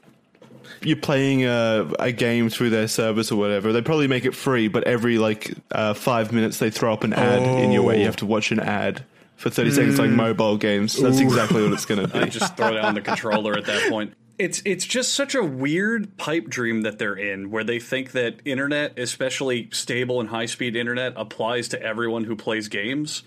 [0.82, 3.72] You're playing a, a game through their service or whatever.
[3.72, 7.12] They probably make it free, but every like uh, five minutes they throw up an
[7.12, 8.00] ad in your way.
[8.00, 9.04] You have to watch an ad
[9.36, 11.00] for 30 seconds, like mobile games.
[11.00, 12.30] That's exactly what it's going to I be.
[12.30, 14.14] just throw down the controller at that point.
[14.38, 18.40] It's it's just such a weird pipe dream that they're in, where they think that
[18.44, 23.22] internet, especially stable and high speed internet, applies to everyone who plays games.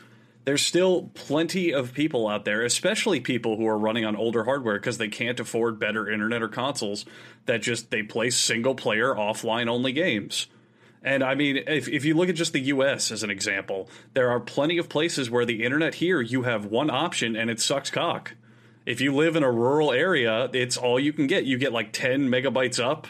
[0.49, 4.79] There's still plenty of people out there, especially people who are running on older hardware
[4.79, 7.05] because they can't afford better internet or consoles
[7.45, 10.47] that just they play single player offline only games.
[11.03, 14.31] And I mean, if, if you look at just the US as an example, there
[14.31, 17.91] are plenty of places where the internet here, you have one option and it sucks
[17.91, 18.33] cock.
[18.87, 21.45] If you live in a rural area, it's all you can get.
[21.45, 23.05] You get like 10 megabytes up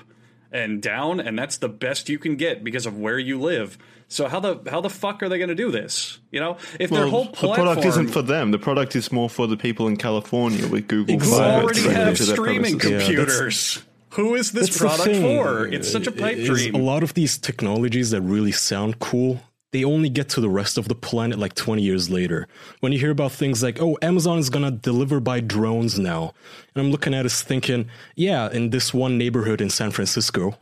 [0.51, 3.77] and down, and that's the best you can get because of where you live.
[4.07, 6.17] So how the how the fuck are they going to do this?
[6.31, 8.49] You know, if their Well, whole the product isn't for them.
[8.51, 11.13] The product is more for the people in California with Google.
[11.13, 11.37] Exactly.
[11.39, 12.91] Fiber already directly have streaming premises.
[12.91, 13.83] Yeah, computers.
[14.13, 15.67] Who is this product for?
[15.67, 16.73] It's such a pipe is dream.
[16.73, 20.77] A lot of these technologies that really sound cool, they only get to the rest
[20.77, 22.47] of the planet like 20 years later.
[22.79, 26.33] When you hear about things like, oh, Amazon is going to deliver by drones now.
[26.73, 30.57] And I'm looking at us thinking, yeah, in this one neighborhood in San Francisco,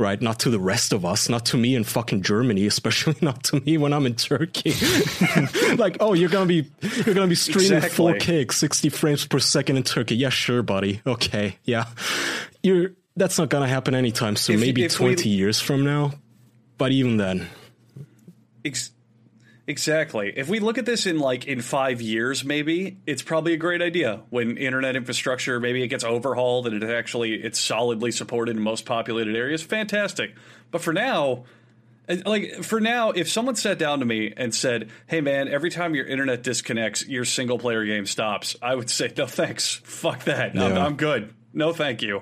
[0.00, 0.20] right?
[0.20, 3.60] Not to the rest of us, not to me in fucking Germany, especially not to
[3.60, 4.74] me when I'm in Turkey.
[5.76, 6.68] like, oh, you're gonna be
[7.06, 8.14] you're gonna be streaming Exactly.
[8.14, 10.16] 4K, 60 frames per second in Turkey.
[10.16, 11.00] Yeah, sure, buddy.
[11.06, 11.86] Okay, yeah.
[12.64, 14.56] You're that's not gonna happen anytime soon.
[14.56, 16.14] If- Maybe if we- 20 years from now.
[16.76, 17.46] But even then,
[18.64, 18.90] Ex-
[19.66, 20.32] exactly.
[20.36, 23.82] If we look at this in like in five years, maybe it's probably a great
[23.82, 28.62] idea when internet infrastructure maybe it gets overhauled and it actually it's solidly supported in
[28.62, 29.62] most populated areas.
[29.62, 30.34] Fantastic.
[30.70, 31.44] But for now,
[32.26, 35.94] Like for now, if someone sat down to me and said, "Hey man, every time
[35.94, 40.54] your internet disconnects, your single player game stops," I would say, "No thanks, fuck that.
[40.54, 41.32] I'm, I'm good.
[41.54, 42.20] No, thank you."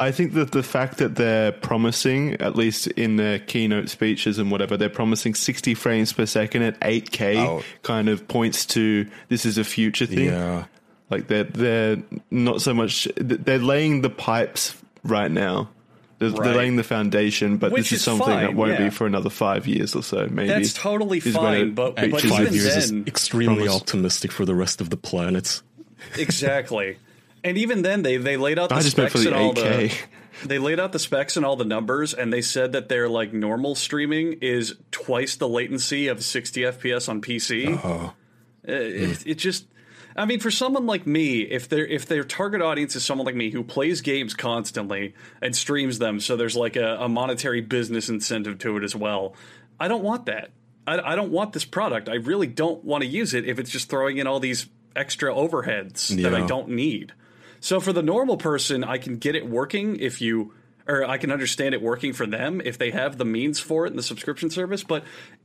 [0.00, 4.50] I think that the fact that they're promising, at least in their keynote speeches and
[4.50, 7.62] whatever, they're promising 60 frames per second at 8K Oh.
[7.82, 10.26] kind of points to this is a future thing.
[10.26, 10.64] Yeah.
[11.10, 15.68] Like they're they're not so much they're laying the pipes right now.
[16.18, 18.84] They're, they're laying the foundation, but Which this is, is something that won't yeah.
[18.84, 20.26] be for another five years or so.
[20.30, 23.74] Maybe That's totally is fine, but- but reaches Five even its years is extremely promise.
[23.82, 25.62] optimistic for the rest of the planets.
[26.16, 26.96] exactly.
[27.44, 29.44] And even then, they they laid out the I just meant specs for the and
[29.44, 29.90] all 8K.
[29.90, 29.96] the.
[30.44, 33.32] They laid out the specs and all the numbers, and they said that their like
[33.32, 37.82] normal streaming is twice the latency of 60 FPS on PC.
[37.82, 38.10] Uh,
[38.64, 39.66] it, it just,
[40.16, 43.36] I mean, for someone like me, if their if their target audience is someone like
[43.36, 48.08] me who plays games constantly and streams them, so there's like a, a monetary business
[48.08, 49.36] incentive to it as well.
[49.78, 50.50] I don't want that.
[50.86, 52.08] I, I don't want this product.
[52.08, 55.32] I really don't want to use it if it's just throwing in all these extra
[55.32, 57.12] overheads that I don't need.
[57.64, 60.52] So for the normal person, I can get it working if you
[60.86, 63.90] or I can understand it working for them if they have the means for it
[63.90, 65.02] in the subscription service, but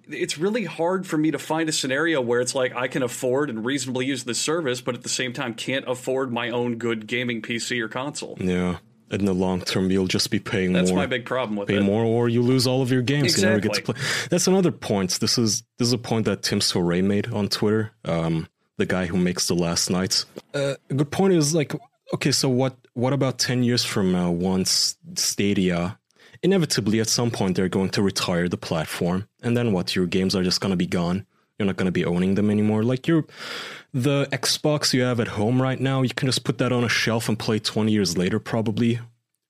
[0.09, 3.49] it's really hard for me to find a scenario where it's like I can afford
[3.49, 7.07] and reasonably use the service, but at the same time can't afford my own good
[7.07, 8.37] gaming PC or console.
[8.41, 8.79] Yeah.
[9.11, 10.97] In the long term, you'll just be paying That's more.
[10.99, 11.83] my big problem with pay it.
[11.83, 13.93] more or you lose all of your games you never get to Exactly.
[13.93, 17.47] play that's another point this is this is a point that Tim Soret made on
[17.47, 21.73] twitter um the guy who makes the last nights uh, a good point is like
[22.13, 25.97] okay so what what about 10 years from now once stadia
[26.43, 30.35] inevitably at some point they're going to retire the platform and then what your games
[30.35, 31.25] are just going to be gone
[31.57, 33.25] you're not going to be owning them anymore like your
[33.93, 36.89] the xbox you have at home right now you can just put that on a
[36.89, 38.99] shelf and play 20 years later probably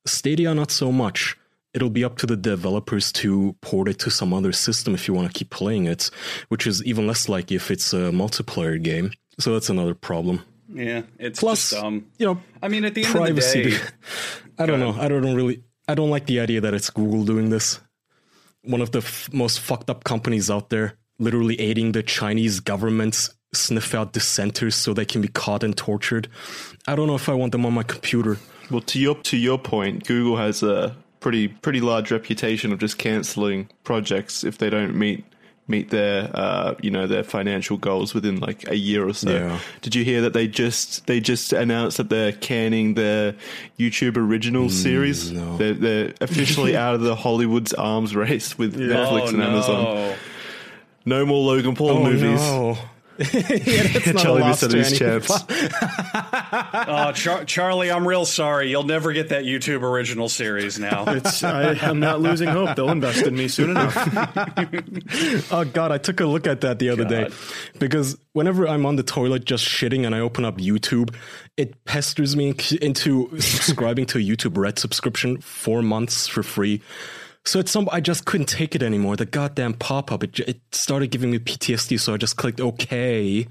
[0.10, 1.38] Stadia, not so much.
[1.74, 5.14] It'll be up to the developers to port it to some other system if you
[5.14, 6.10] want to keep playing it,
[6.48, 9.12] which is even less like if it's a multiplayer game.
[9.40, 10.44] So that's another problem.
[10.72, 13.60] Yeah, it's Plus, just um you know, I mean at the end privacy.
[13.60, 13.84] of the day
[14.60, 14.92] I don't know.
[15.00, 15.64] I don't really.
[15.88, 17.80] I don't like the idea that it's Google doing this.
[18.64, 23.30] One of the f- most fucked up companies out there, literally aiding the Chinese government
[23.54, 26.28] sniff out dissenters so they can be caught and tortured.
[26.88, 28.38] I don't know if I want them on my computer.
[28.70, 32.98] Well, to your to your point, Google has a pretty pretty large reputation of just
[32.98, 35.24] canceling projects if they don't meet
[35.70, 39.30] meet their uh, you know their financial goals within like a year or so.
[39.32, 39.60] Yeah.
[39.82, 43.36] Did you hear that they just they just announced that they're canning their
[43.78, 45.32] YouTube original series?
[45.32, 45.58] no.
[45.58, 49.44] They're, they're officially out of the Hollywood's arms race with Netflix oh, and no.
[49.46, 50.16] Amazon.
[51.06, 52.40] No more Logan Paul Oh movies.
[52.42, 52.78] no!
[53.34, 53.42] yeah,
[53.84, 55.30] that's not a Charlie loss missed his chance.
[55.30, 58.70] Oh, Char- Charlie, I'm real sorry.
[58.70, 61.04] You'll never get that YouTube original series now.
[61.20, 62.78] It's, I, I'm not losing hope.
[62.78, 63.96] They'll invest in me soon enough.
[65.52, 67.28] Oh god, I took a look at that the other day
[67.80, 71.14] because whenever I'm on the toilet just shitting and I open up YouTube,
[71.58, 76.82] it pesters me into subscribing to a YouTube Red subscription four months for free.
[77.46, 79.16] So at some, I just couldn't take it anymore.
[79.16, 82.00] The goddamn pop up, it, it started giving me PTSD.
[82.00, 83.48] So I just clicked OK,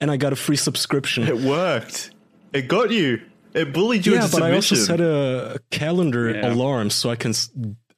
[0.00, 1.24] and I got a free subscription.
[1.24, 2.10] It worked.
[2.52, 3.20] It got you.
[3.54, 6.52] It bullied you yeah, into but I also set a calendar Yeah.
[6.52, 7.32] alarm so I can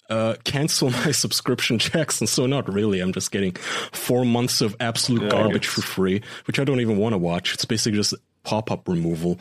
[0.08, 2.20] uh, cancel my subscription checks.
[2.20, 3.00] And so, not really.
[3.00, 3.52] I'm just getting
[3.92, 7.54] four months of absolute garbage for free, which I don't even want to watch.
[7.54, 9.38] It's basically just pop up removal.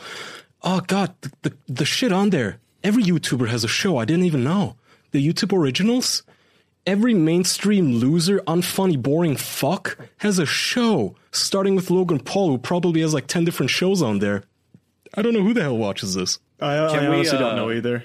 [0.63, 2.59] Oh, God, the, the, the shit on there.
[2.83, 3.97] Every YouTuber has a show.
[3.97, 4.75] I didn't even know.
[5.17, 6.21] The YouTube originals,
[6.85, 13.01] every mainstream loser, unfunny, boring fuck has a show, starting with Logan Paul, who probably
[13.01, 14.43] has like 10 different shows on there.
[15.15, 16.37] I don't know who the hell watches this.
[16.61, 18.03] I, I Can we, honestly uh, don't know either.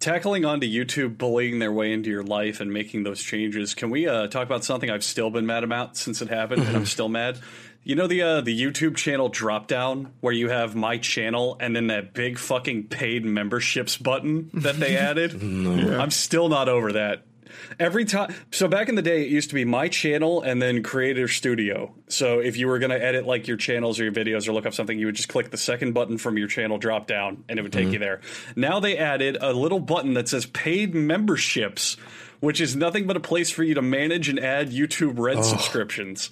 [0.00, 3.74] Tackling onto YouTube, bullying their way into your life and making those changes.
[3.74, 6.74] Can we uh, talk about something I've still been mad about since it happened, and
[6.74, 7.38] I'm still mad?
[7.86, 11.76] You know the uh, the YouTube channel drop down where you have my channel and
[11.76, 15.40] then that big fucking paid memberships button that they added.
[15.40, 17.22] I'm still not over that.
[17.78, 20.82] Every time, so back in the day, it used to be my channel and then
[20.82, 21.94] Creator Studio.
[22.08, 24.66] So if you were going to edit like your channels or your videos or look
[24.66, 27.56] up something, you would just click the second button from your channel drop down and
[27.56, 28.20] it would take you there.
[28.56, 31.96] Now they added a little button that says paid memberships,
[32.40, 36.30] which is nothing but a place for you to manage and add YouTube Red subscriptions.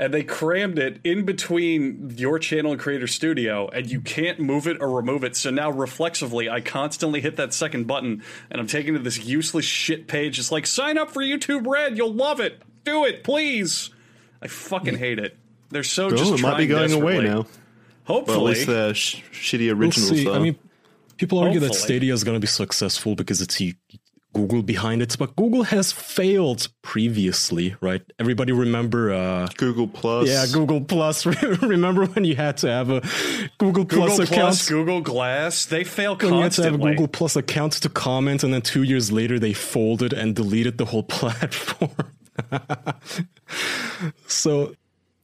[0.00, 4.68] And they crammed it in between your channel and Creator Studio, and you can't move
[4.68, 5.34] it or remove it.
[5.34, 9.64] So now, reflexively, I constantly hit that second button, and I'm taken to this useless
[9.64, 10.38] shit page.
[10.38, 12.62] It's like, sign up for YouTube Red, you'll love it.
[12.84, 13.90] Do it, please.
[14.40, 15.36] I fucking hate it.
[15.70, 17.24] They're so just Oh, it might be going away desperately.
[17.30, 17.34] now.
[17.36, 20.28] Well, at Hopefully, least the sh- shitty We'll see.
[20.28, 20.36] are.
[20.36, 20.56] I mean,
[21.16, 23.74] people argue that Stadia is going to be successful because it's u-
[24.34, 28.02] Google behind it, but Google has failed previously, right?
[28.18, 30.28] Everybody remember uh, Google Plus.
[30.28, 31.24] Yeah, Google Plus.
[31.62, 33.00] remember when you had to have a
[33.58, 34.40] Google Plus Google account?
[34.40, 36.78] Plus, Google Glass, they fail when you had to have a.
[36.78, 40.84] Google Plus account to comment, and then two years later they folded and deleted the
[40.84, 41.90] whole platform.
[44.26, 44.74] so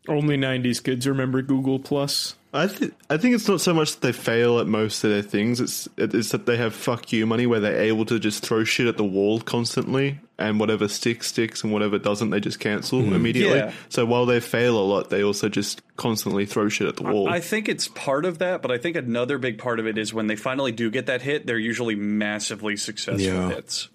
[0.09, 2.35] Only 90s kids remember Google Plus.
[2.55, 5.23] I think I think it's not so much that they fail at most of their
[5.23, 5.61] things.
[5.61, 8.87] It's it's that they have fuck you money where they're able to just throw shit
[8.87, 13.13] at the wall constantly, and whatever sticks sticks, and whatever doesn't, they just cancel hmm.
[13.13, 13.59] immediately.
[13.59, 13.73] Yeah.
[13.89, 17.29] So while they fail a lot, they also just constantly throw shit at the wall.
[17.29, 20.15] I think it's part of that, but I think another big part of it is
[20.15, 23.49] when they finally do get that hit, they're usually massively successful Yeah.
[23.49, 23.89] hits.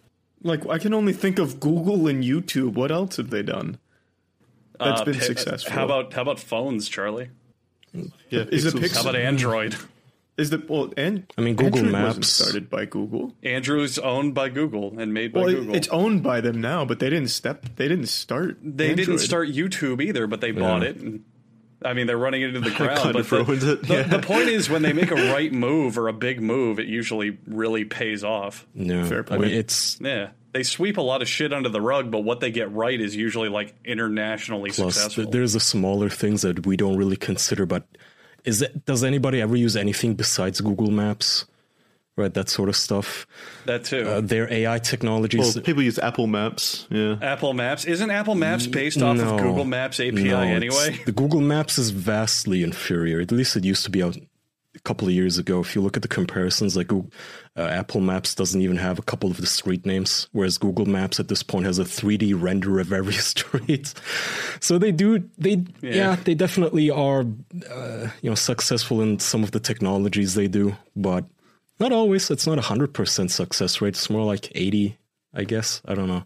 [0.44, 2.74] Like, I can only think of Google and YouTube.
[2.74, 3.78] What else have they done?
[4.80, 5.74] That's Uh, been pi- successful.
[5.74, 7.30] How about how about phones, Charlie?
[7.94, 8.80] yeah, Is it Pixels.
[8.82, 8.96] Pixel?
[8.96, 9.76] How about Android?
[10.38, 10.94] Is the well?
[10.96, 13.36] And I mean, Google Android wasn't Maps- started by Google.
[13.44, 15.76] Android's owned by Google and made by Well, it- Google.
[15.76, 17.66] it's owned by them now, but they didn't step.
[17.76, 18.58] They didn't start.
[18.64, 20.96] they didn't start YouTube either, but they bought it.
[20.96, 21.26] And,
[21.84, 23.00] I mean, they're running it into the ground.
[23.00, 24.04] kind but of the, it, the, yeah.
[24.04, 27.38] the point is, when they make a right move or a big move, it usually
[27.46, 28.66] really pays off.
[28.74, 32.10] no, Fair I mean it's Yeah, they sweep a lot of shit under the rug,
[32.12, 35.24] but what they get right is usually like internationally plus successful.
[35.26, 37.66] th- there's the smaller things that we don't really consider.
[37.66, 37.84] But
[38.46, 38.86] is it?
[38.86, 41.46] Does anybody ever use anything besides Google Maps?
[42.16, 43.26] Right, that sort of stuff.
[43.66, 44.02] that too.
[44.06, 45.56] Uh, their AI technologies.
[45.56, 46.86] Well, people use Apple Maps.
[46.90, 47.16] Yeah.
[47.22, 49.36] Apple Maps isn't Apple Maps based off No.
[49.36, 51.00] of Google Maps API No, anyway?
[51.06, 53.22] The Google Maps is vastly inferior.
[53.22, 54.22] At least it used to be out a
[54.90, 55.60] couple of years ago.
[55.62, 57.12] If you look at the comparisons, like Google,
[57.56, 61.20] uh, Apple Maps doesn't even have a couple of the street names, whereas Google Maps
[61.20, 63.94] at this point has a 3D render of every street.
[64.60, 66.16] So they do, they yeah, Yeah.
[66.24, 67.22] they definitely are,
[67.70, 71.24] uh, you know, successful in some of the technologies they do, but
[71.80, 72.32] not always.
[72.32, 73.90] It's not a hundred percent success rate.
[73.96, 74.98] It's more like eighty,
[75.36, 75.82] I guess.
[75.86, 76.24] I don't know.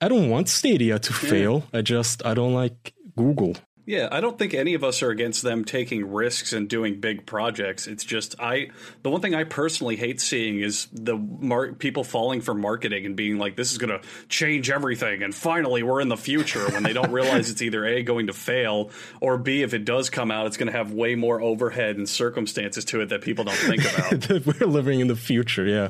[0.00, 1.62] I don't want Stadia to fail.
[1.72, 3.54] I just I don't like Google.
[3.88, 7.24] Yeah, I don't think any of us are against them taking risks and doing big
[7.24, 7.86] projects.
[7.86, 8.68] It's just I
[9.02, 13.16] the one thing I personally hate seeing is the mar- people falling for marketing and
[13.16, 16.82] being like this is going to change everything and finally we're in the future when
[16.82, 18.90] they don't realize it's either A going to fail
[19.22, 22.06] or B if it does come out it's going to have way more overhead and
[22.06, 23.82] circumstances to it that people don't think
[24.28, 24.46] about.
[24.60, 25.64] we're living in the future.
[25.64, 25.88] Yeah.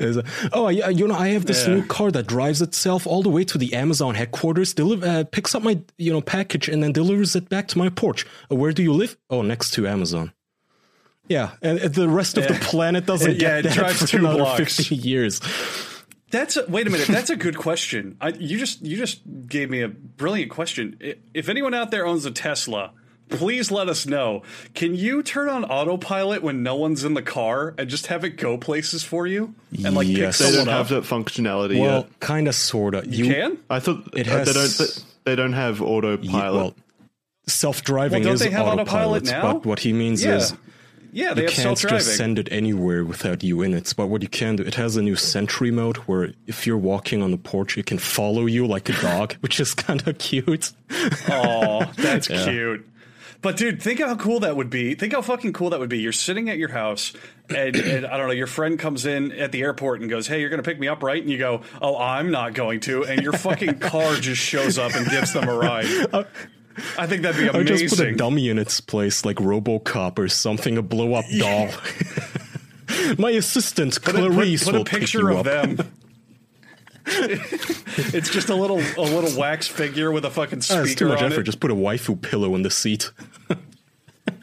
[0.00, 0.18] Is,
[0.52, 0.88] oh, yeah.
[0.88, 1.74] You know, I have this Yeah.
[1.74, 5.54] new car that drives itself all the way to the Amazon headquarters, deli- uh, picks
[5.54, 8.26] up my you know package, and then delivers it back to my porch.
[8.50, 9.16] Uh, where do you live?
[9.30, 10.32] Oh, next to Amazon.
[11.28, 14.06] Yeah, and and the rest of the planet doesn't Yeah, get it that drives for
[14.06, 14.76] two another blocks.
[14.76, 15.40] fifty years.
[16.30, 17.06] That's a, wait a minute.
[17.08, 18.16] That's a good question.
[18.20, 20.98] I, you just you just gave me a brilliant question.
[21.34, 22.92] If anyone out there owns a Tesla,
[23.28, 24.42] please let us know.
[24.74, 28.30] Can you turn on autopilot when no one's in the car and just have it
[28.36, 30.38] go places for you and like Yes.
[30.38, 30.86] pick They someone don't up?
[30.88, 32.20] have that functionality Well, yet.
[32.20, 33.04] kind of, sorta.
[33.08, 33.58] you can.
[33.70, 34.78] I thought It has- they don't.
[34.78, 36.54] They, they don't have autopilot.
[36.54, 36.74] well,
[37.46, 39.52] self-driving Well, is they have autopilot, autopilot now?
[39.54, 40.36] but what he means Yeah.
[40.36, 40.54] is
[41.12, 43.94] Yeah, they you have can't just send it anywhere without you in it.
[43.96, 47.22] But what you can do, it has a new Sentry mode where if you're walking
[47.22, 50.72] on the porch, it can follow you like a dog, which is kind of cute.
[51.30, 52.86] Oh, that's cute.
[53.42, 54.94] But dude, think how cool that would be.
[54.94, 55.98] Think how fucking cool that would be.
[56.00, 57.12] You're sitting at your house,
[57.48, 60.40] and, and I don't know, your friend comes in at the airport and goes, "Hey,
[60.40, 63.22] you're gonna pick me up, right?" And you go, "Oh, I'm not going to," and
[63.22, 65.86] your fucking car just shows up and gives them a ride.
[66.12, 66.24] Uh,
[66.98, 67.74] I think that'd be amazing.
[67.74, 71.24] I just put a dummy in its place, like RoboCop or something, a blow up
[71.38, 71.68] doll.
[73.18, 75.44] My assistant Put a, put- Clarice put a will pick picture you of up.
[75.44, 75.92] them.
[77.08, 81.20] it's just a little a little wax figure with a fucking Ah, it's too much
[81.22, 81.42] on effort.
[81.42, 81.44] it.
[81.44, 83.10] Just put a waifu pillow in the seat.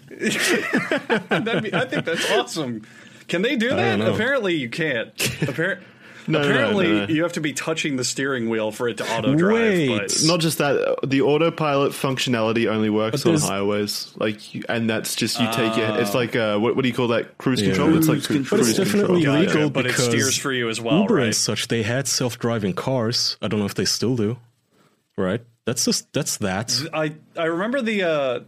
[0.09, 2.83] That'd be, I think that's awesome.
[3.27, 3.99] Can they do that?
[4.01, 5.13] Apparently, you can't.
[5.15, 5.81] Appar-
[6.27, 7.13] No, no, no, apparently, no, no.
[7.13, 9.53] you have to be touching the steering wheel for it to auto drive.
[9.61, 9.87] Wait.
[9.89, 14.11] But Not just that, the autopilot functionality only works on highways.
[14.15, 15.99] Like, you- and that's just you take it.
[15.99, 17.37] It's like uh, what, what do you call that?
[17.37, 17.97] Cruise control.
[17.97, 19.37] It's like But cruise it's definitely control.
[19.39, 21.25] legal but it because steers for you as well, Uber right?
[21.25, 23.37] and such, they had self-driving cars.
[23.41, 24.37] I don't know if they still do.
[25.17, 25.41] Right?
[25.65, 26.73] That's just that's that.
[26.93, 28.39] I I remember the uh,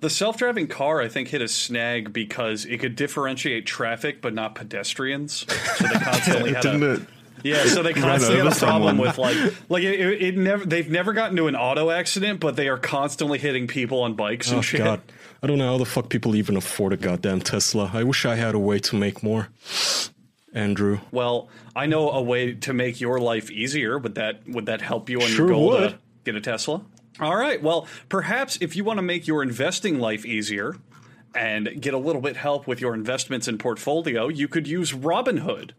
[0.00, 1.00] the self driving car.
[1.02, 5.44] I think hit a snag because it could differentiate traffic but not pedestrians.
[5.76, 7.00] So they constantly had Didn't a, it?
[7.42, 8.98] Yeah, so they constantly have a problem someone.
[8.98, 9.36] with like
[9.68, 12.78] like it, it, it never they've never gotten to an auto accident, but they are
[12.78, 14.80] constantly hitting people on bikes and Oh shit.
[14.80, 15.00] god.
[15.42, 17.90] I don't know how the fuck people even afford a goddamn Tesla.
[17.92, 19.48] I wish I had a way to make more.
[20.54, 21.00] Andrew.
[21.10, 23.98] Well, I know a way to make your life easier.
[23.98, 25.90] Would that would that help you on Sure your goal would.
[25.92, 26.82] to get a Tesla?
[27.20, 27.62] All right.
[27.62, 30.76] Well, perhaps if you want to make your investing life easier
[31.34, 35.70] and get a little bit help with your investments and portfolio, you could use Robinhood.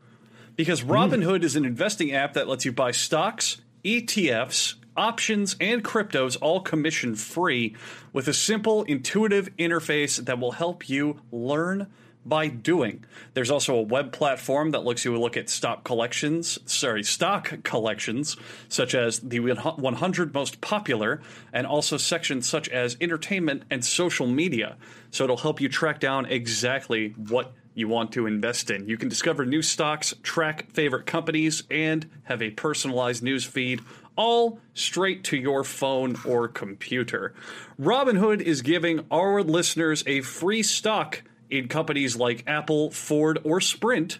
[0.55, 0.91] Because hmm.
[0.91, 6.61] Robinhood is an investing app that lets you buy stocks, ETFs, options, and cryptos all
[6.61, 7.75] commission free
[8.11, 11.87] with a simple, intuitive interface that will help you learn
[12.25, 13.03] by doing.
[13.33, 18.37] There's also a web platform that lets you look at stock collections, sorry, stock collections,
[18.69, 24.77] such as the 100 most popular, and also sections such as entertainment and social media.
[25.11, 28.87] So it'll help you track down exactly what you want to invest in.
[28.87, 33.81] You can discover new stocks, track favorite companies, and have a personalized news feed
[34.15, 37.33] all straight to your phone or computer.
[37.79, 44.19] Robinhood is giving our listeners a free stock in companies like Apple, Ford, or Sprint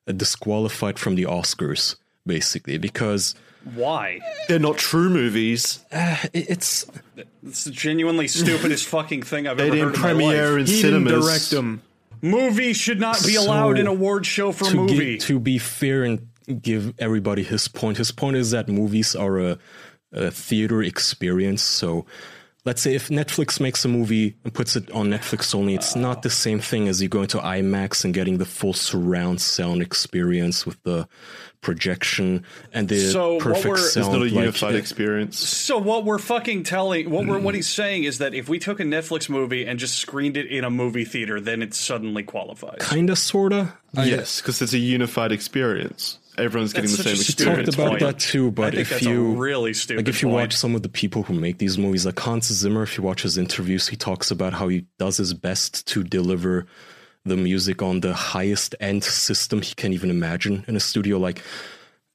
[0.06, 1.96] uh, disqualified from the Oscars,
[2.26, 3.34] basically, because
[3.74, 4.20] why?
[4.48, 5.84] They're not true movies.
[5.92, 6.86] Uh, it's
[7.46, 10.60] it's the genuinely stupidest fucking thing I've they ever heard in premiere my life.
[10.60, 11.12] in he cinemas.
[11.12, 11.82] Didn't direct them.
[12.20, 15.12] Movie should not be allowed so, in award show for to movie.
[15.12, 16.28] Get, to be fair and
[16.60, 19.58] give everybody his point, his point is that movies are a,
[20.12, 21.62] a theater experience.
[21.62, 22.06] So
[22.68, 26.00] let's say if Netflix makes a movie and puts it on Netflix only, it's uh,
[26.00, 29.80] not the same thing as you going to IMAX and getting the full surround sound
[29.80, 31.08] experience with the
[31.62, 32.44] projection
[32.74, 34.06] and the so perfect sound.
[34.06, 35.38] It's not a unified like, experience.
[35.38, 38.80] So what we're fucking telling, what we're what he's saying is that if we took
[38.80, 42.86] a Netflix movie and just screened it in a movie theater, then it suddenly qualifies.
[42.86, 43.72] Kinda, sorta.
[43.94, 47.74] Yes, because it's a unified experience everyone's getting the same experience.
[47.74, 50.34] talked about that too, but if you really stupid, like if you point.
[50.34, 53.22] watch some of the people who make these movies, like Hans Zimmer, if you watch
[53.22, 56.66] his interviews, he talks about how he does his best to deliver
[57.24, 61.18] the music on the highest end system he can even imagine in a studio.
[61.18, 61.42] Like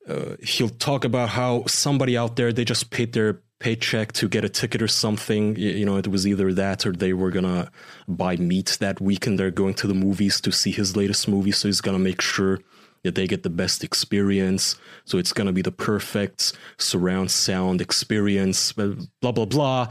[0.08, 4.44] uh, he'll talk about how somebody out there they just paid their paycheck to get
[4.44, 5.56] a ticket or something.
[5.56, 7.72] You know, it was either that or they were gonna
[8.08, 9.40] buy meat that weekend.
[9.40, 12.60] They're going to the movies to see his latest movie, so he's gonna make sure
[13.04, 14.76] that they get the best experience.
[15.06, 19.88] So it's going to be the perfect surround sound experience, blah, blah, blah.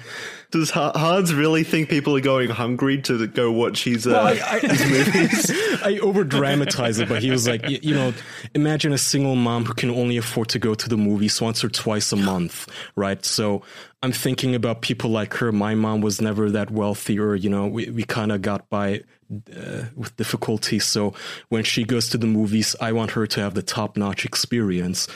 [0.51, 4.59] Does Hans really think people are going hungry to go watch his, uh, I, I,
[4.61, 5.51] his movies?
[5.85, 8.15] I over dramatize it, but he was like, you, you, know,
[8.55, 11.69] imagine a single mom who can only afford to go to the movies once or
[11.69, 13.23] twice a month, right?
[13.25, 13.63] So
[14.03, 15.53] I'm thinking about people like her.
[15.53, 19.03] My mom was never that wealthy, or, you know, we, we kind of got by
[19.33, 20.79] uh, with difficulty.
[20.79, 21.15] So
[21.49, 25.07] when she goes to the movies, I want her to have the top notch experience.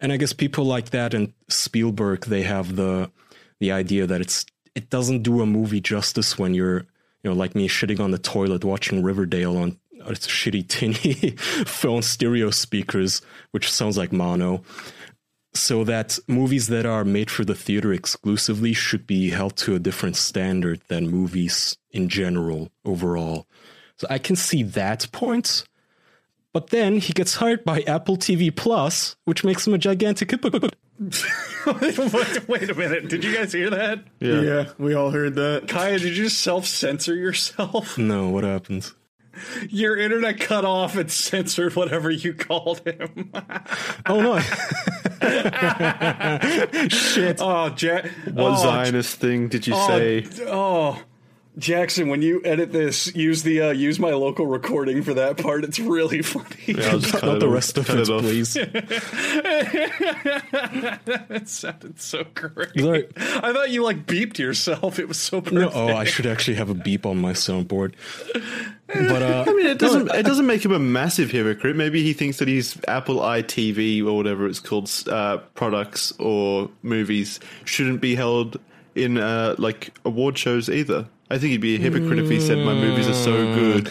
[0.00, 3.10] And I guess people like that and Spielberg, they have the
[3.60, 6.80] the idea that it's it doesn't do a movie justice when you're
[7.22, 11.30] you know like me shitting on the toilet watching Riverdale on uh, shitty tinny
[11.66, 13.22] phone stereo speakers,
[13.52, 14.62] which sounds like mono.
[15.54, 19.78] So that movies that are made for the theater exclusively should be held to a
[19.78, 23.46] different standard than movies in general overall.
[23.96, 25.64] So I can see that point.
[26.52, 30.32] But then he gets hired by Apple TV Plus, which makes him a gigantic
[31.66, 33.08] wait, wait, a minute.
[33.08, 34.04] Did you guys hear that?
[34.20, 34.40] Yeah.
[34.40, 35.66] yeah, we all heard that.
[35.66, 37.98] Kaya, did you self censor yourself?
[37.98, 38.92] No, what happened?
[39.68, 43.32] Your internet cut off and censored whatever you called him.
[44.06, 44.38] oh no!
[46.88, 47.38] Shit!
[47.40, 48.06] Oh, Jack.
[48.32, 50.26] What oh, Zionist oh, thing did you oh, say?
[50.46, 51.02] Oh,
[51.56, 55.62] Jackson, when you edit this, use the uh, use my local recording for that part.
[55.62, 56.46] It's really funny.
[56.66, 58.56] Yeah, I'll just cut the rest of it, please.
[61.30, 62.76] it sounded so great.
[62.76, 64.98] Like, I thought you like beeped yourself.
[64.98, 65.60] It was so perfect.
[65.60, 67.94] No, oh, I should actually have a beep on my soundboard.
[68.86, 71.76] But uh, I mean, it doesn't it doesn't make him a massive hypocrite.
[71.76, 77.38] Maybe he thinks that his Apple iTV or whatever it's called uh, products or movies
[77.64, 78.58] shouldn't be held
[78.94, 81.06] in uh, like award shows either.
[81.30, 83.90] I think he'd be a hypocrite if he said my movies are so good.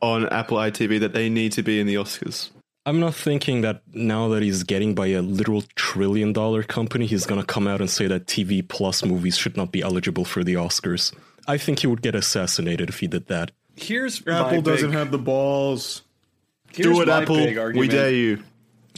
[0.00, 2.50] on Apple ITV that they need to be in the Oscars.
[2.86, 7.26] I'm not thinking that now that he's getting by a literal trillion dollar company, he's
[7.26, 10.42] going to come out and say that TV plus movies should not be eligible for
[10.42, 11.12] the Oscars.
[11.46, 13.50] I think he would get assassinated if he did that.
[13.76, 16.02] Here's Apple doesn't big, have the balls.
[16.72, 17.36] here's Do it, Apple.
[17.72, 18.42] We dare you.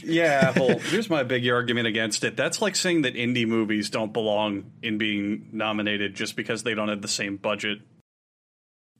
[0.03, 0.79] Yeah, Apple.
[0.79, 2.37] Here's my big argument against it.
[2.37, 6.89] That's like saying that indie movies don't belong in being nominated just because they don't
[6.89, 7.79] have the same budget.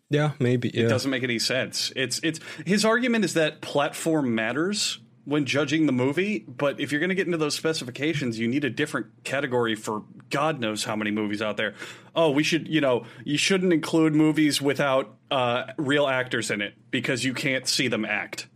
[0.09, 0.71] Yeah, maybe.
[0.73, 0.85] Yeah.
[0.85, 1.93] It doesn't make any sense.
[1.95, 6.99] It's it's his argument is that platform matters when judging the movie, but if you're
[6.99, 10.95] going to get into those specifications, you need a different category for God knows how
[10.95, 11.75] many movies out there.
[12.15, 16.73] Oh, we should, you know, you shouldn't include movies without uh, real actors in it
[16.89, 18.47] because you can't see them act.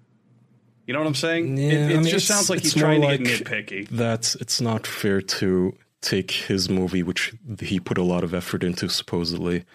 [0.86, 1.58] You know what I'm saying?
[1.58, 3.90] Yeah, it it I mean, just sounds like he's trying to get nitpicky.
[3.90, 8.64] That it's not fair to take his movie, which he put a lot of effort
[8.64, 9.66] into, supposedly,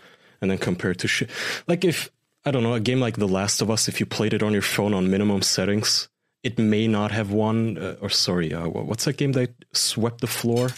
[0.41, 1.31] and then compare it to shit.
[1.67, 2.11] Like if
[2.45, 4.53] I don't know a game like The Last of Us, if you played it on
[4.53, 6.09] your phone on minimum settings,
[6.43, 7.77] it may not have won.
[7.77, 10.71] Uh, or sorry, uh, what's that game that swept the floor?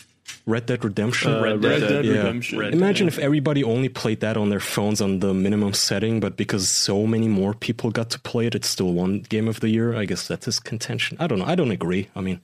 [0.45, 1.33] Red Dead Redemption.
[1.33, 1.89] Uh, Red Red Dead.
[1.89, 2.13] Dead Yeah.
[2.15, 2.59] Redemption.
[2.59, 6.37] Red Imagine if everybody only played that on their phones on the minimum setting, but
[6.37, 9.69] because so many more people got to play it, it's still one game of the
[9.69, 9.95] year.
[9.95, 11.17] I guess that's his contention.
[11.21, 11.45] I don't know.
[11.47, 12.09] I don't agree.
[12.17, 12.41] I mean,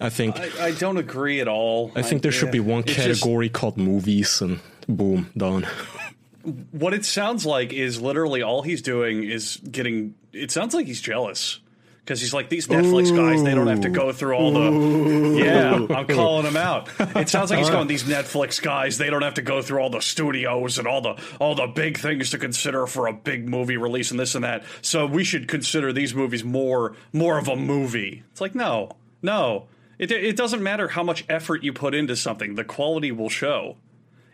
[0.00, 1.90] I think I, I, I don't agree at all.
[1.96, 5.66] I think there should be one It's just- category called movies, and boom, done.
[6.70, 10.14] what it sounds like is literally all he's doing is getting.
[10.32, 11.58] It sounds like he's jealous
[12.04, 13.42] because he's like these Netflix guys.
[13.42, 15.42] They don't have to go through all the.
[15.42, 16.88] Yeah, I'm calling him out.
[16.98, 18.98] It sounds like he's going these Netflix guys.
[18.98, 21.98] They don't have to go through all the studios and all the all the big
[21.98, 24.64] things to consider for a big movie release and this and that.
[24.82, 28.22] So we should consider these movies more more of a movie.
[28.32, 28.90] It's like no,
[29.22, 29.66] no.
[29.98, 32.54] It it doesn't matter how much effort you put into something.
[32.54, 33.76] The quality will show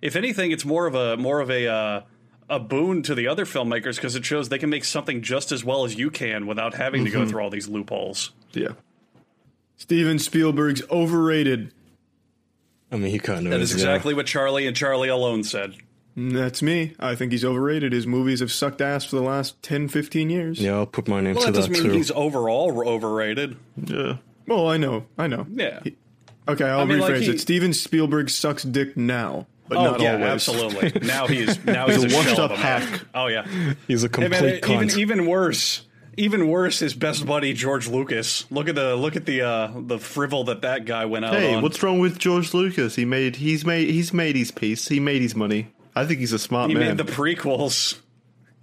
[0.03, 2.01] if anything, it's more of a more of a uh,
[2.51, 5.65] a boon to the other filmmakers because it shows they can make something just as
[5.65, 8.33] well as you can without having to go through all these loopholes.
[8.53, 8.73] Yeah.
[9.77, 11.73] Steven Spielberg's overrated.
[12.93, 15.75] I mean, he kind of That is exactly what Charlie and Charlie alone said.
[16.17, 16.95] Mm, That's me.
[16.99, 17.93] I think he's overrated.
[17.93, 20.61] His movies have sucked ass for the last 10, 15 years.
[20.61, 21.97] Yeah, I'll put my name Well, to that doesn't that mean too.
[21.97, 23.57] he's overall overrated.
[23.83, 24.17] Yeah.
[24.47, 25.07] Well, I know.
[25.17, 25.47] I know.
[25.51, 25.81] Yeah.
[26.49, 27.41] Okay, I'll I mean, rephrase like, he- it.
[27.41, 30.27] Steven Spielberg sucks dick now, but oh not yeah, always.
[30.29, 31.01] absolutely.
[31.07, 32.83] Now he's now he's, He's a a, shell washed-up of a man.
[32.83, 33.01] hack.
[33.15, 33.47] Oh yeah.
[33.89, 34.11] He's a Hey,
[34.61, 35.87] complete man, even even worse.
[36.17, 38.45] Even worse, his best buddy George Lucas.
[38.51, 41.55] Look at the look at the uh, the frivol that that guy went out Hey,
[41.55, 41.63] on.
[41.63, 42.97] what's wrong with George Lucas?
[42.97, 44.89] He made he's made he's made his peace.
[44.89, 45.69] He made his money.
[45.95, 46.83] I think he's a smart he man.
[46.83, 47.99] He made the prequels.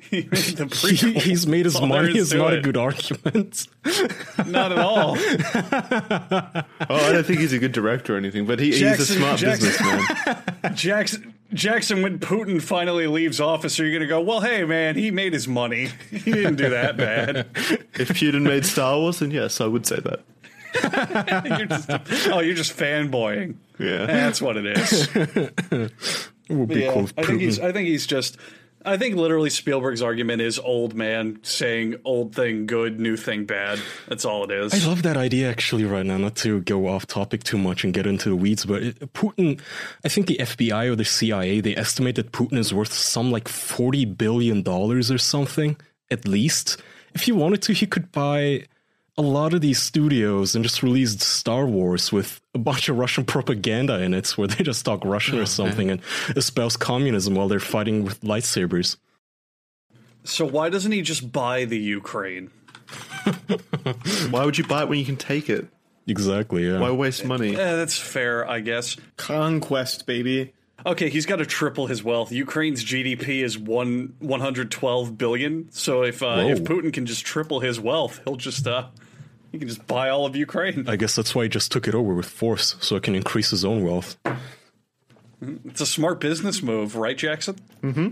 [0.10, 3.68] He made He- he's made his all money is is to not a good argument.
[4.48, 5.18] Not at all.
[5.20, 9.40] oh, I don't think he's a good director or anything, but he, he's a smart
[9.40, 10.76] Jackson- businessman.
[10.76, 14.22] Jackson Jackson when Putin finally leaves office, are you going to go?
[14.22, 15.90] Well, hey man, he made his money.
[16.12, 17.38] He didn't do that bad.
[17.56, 20.22] if Putin made Star Wars, then yes, I would say that.
[21.58, 21.90] you're just,
[22.30, 23.56] oh, you're just fanboying.
[23.80, 24.06] Yeah.
[24.06, 25.08] That's what it is.
[25.16, 25.92] It
[26.50, 27.04] would be Yeah, cool.
[27.18, 27.60] I think Putin- he's.
[27.60, 28.38] I think he's just.
[28.88, 33.80] I think literally Spielberg's argument is old man saying old thing good, new thing bad.
[34.08, 34.74] That's all it is.
[34.74, 37.94] I love that idea actually right now, not to go off topic too much and
[37.94, 38.82] get into the weeds, but
[39.14, 39.60] Putin,
[40.06, 43.46] I think the FBI or the CIA, they estimate that Putin is worth some like
[43.46, 45.76] $40 billion or something,
[46.10, 46.78] at least.
[47.14, 48.68] If he wanted to, he could buy
[49.18, 53.26] a lot of these studios and just released Star Wars with a bunch of Russian
[53.26, 56.02] propaganda in it, where they just talk Russian or something and
[56.36, 58.98] espouse communism while they're fighting with lightsabers.
[60.24, 62.52] so why doesn't he just buy the Ukraine?
[64.30, 65.68] Why would you buy it when you can take it?
[66.08, 66.80] Exactly, yeah.
[66.80, 67.54] Why waste money?
[67.54, 68.96] Eh, that's fair, I guess.
[69.18, 70.54] Conquest, baby.
[70.86, 72.32] Okay, he's got to triple his wealth.
[72.32, 75.70] Ukraine's GDP is one one hundred twelve billion.
[75.72, 78.88] So if uh, if Putin can just triple his wealth, he'll just uh,
[79.58, 80.86] he can just buy all of Ukraine.
[80.88, 83.50] I guess that's why he just took it over with force, so it can increase
[83.50, 84.18] his own wealth.
[85.66, 87.56] It's a smart business move, right, Jackson?
[87.84, 88.08] Mm-hmm.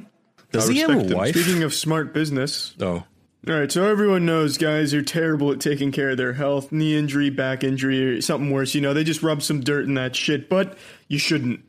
[0.51, 1.09] Does I he have a him.
[1.17, 1.35] wife?
[1.35, 3.03] Speaking of smart business, Oh.
[3.47, 6.95] all right, so everyone knows guys are terrible at taking care of their health, knee
[6.97, 8.75] injury, back injury, or something worse.
[8.75, 10.77] You know, they just rub some dirt in that shit, but
[11.07, 11.61] you shouldn't.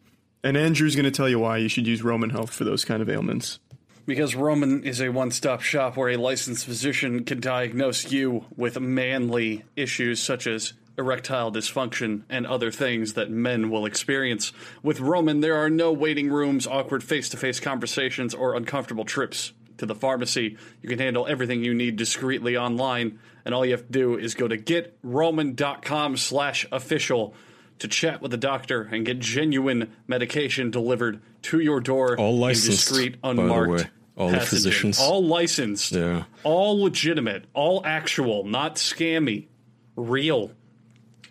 [0.45, 3.03] And Andrew's going to tell you why you should use Roman Health for those kind
[3.03, 3.59] of ailments.
[4.07, 8.79] Because Roman is a one stop shop where a licensed physician can diagnose you with
[8.79, 14.53] manly issues such as erectile dysfunction and other things that men will experience.
[14.83, 19.53] With Roman, there are no waiting rooms, awkward face to face conversations, or uncomfortable trips
[19.79, 20.57] to the pharmacy.
[20.83, 24.35] You can handle everything you need discreetly online, and all you have to do is
[24.35, 27.35] go to getroman.com slash official
[27.79, 32.41] to chat with a doctor and get genuine medication delivered to your door All in
[32.41, 33.89] licensed, discreet, unmarked.
[34.17, 34.99] All the physicians.
[34.99, 36.25] all licensed, yeah.
[36.43, 39.47] all legitimate, all actual, not scammy,
[39.95, 40.53] real.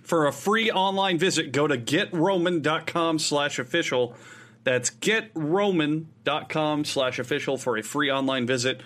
[0.04, 4.16] For a free online visit, go to getroman.com slash official.
[4.64, 8.82] That's getroman.com slash official for a free online visit.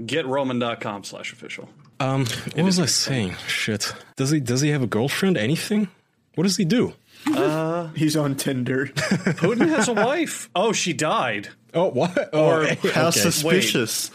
[0.00, 1.68] Getroman.com slash official.
[2.00, 3.34] Um, what was I saying?
[3.46, 3.92] Shit.
[4.16, 5.36] Does he does he have a girlfriend?
[5.36, 5.88] Anything?
[6.34, 6.92] What does he do?
[7.34, 8.86] Uh, He's on Tinder.
[8.86, 10.48] Putin has a wife.
[10.54, 11.48] Oh, she died.
[11.74, 12.34] Oh, what?
[12.34, 12.90] Or- okay.
[12.90, 13.20] How Okay.
[13.20, 14.10] suspicious.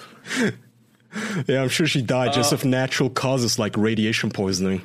[1.47, 4.81] Yeah, I'm sure she died just Uh, of natural causes like radiation poisoning.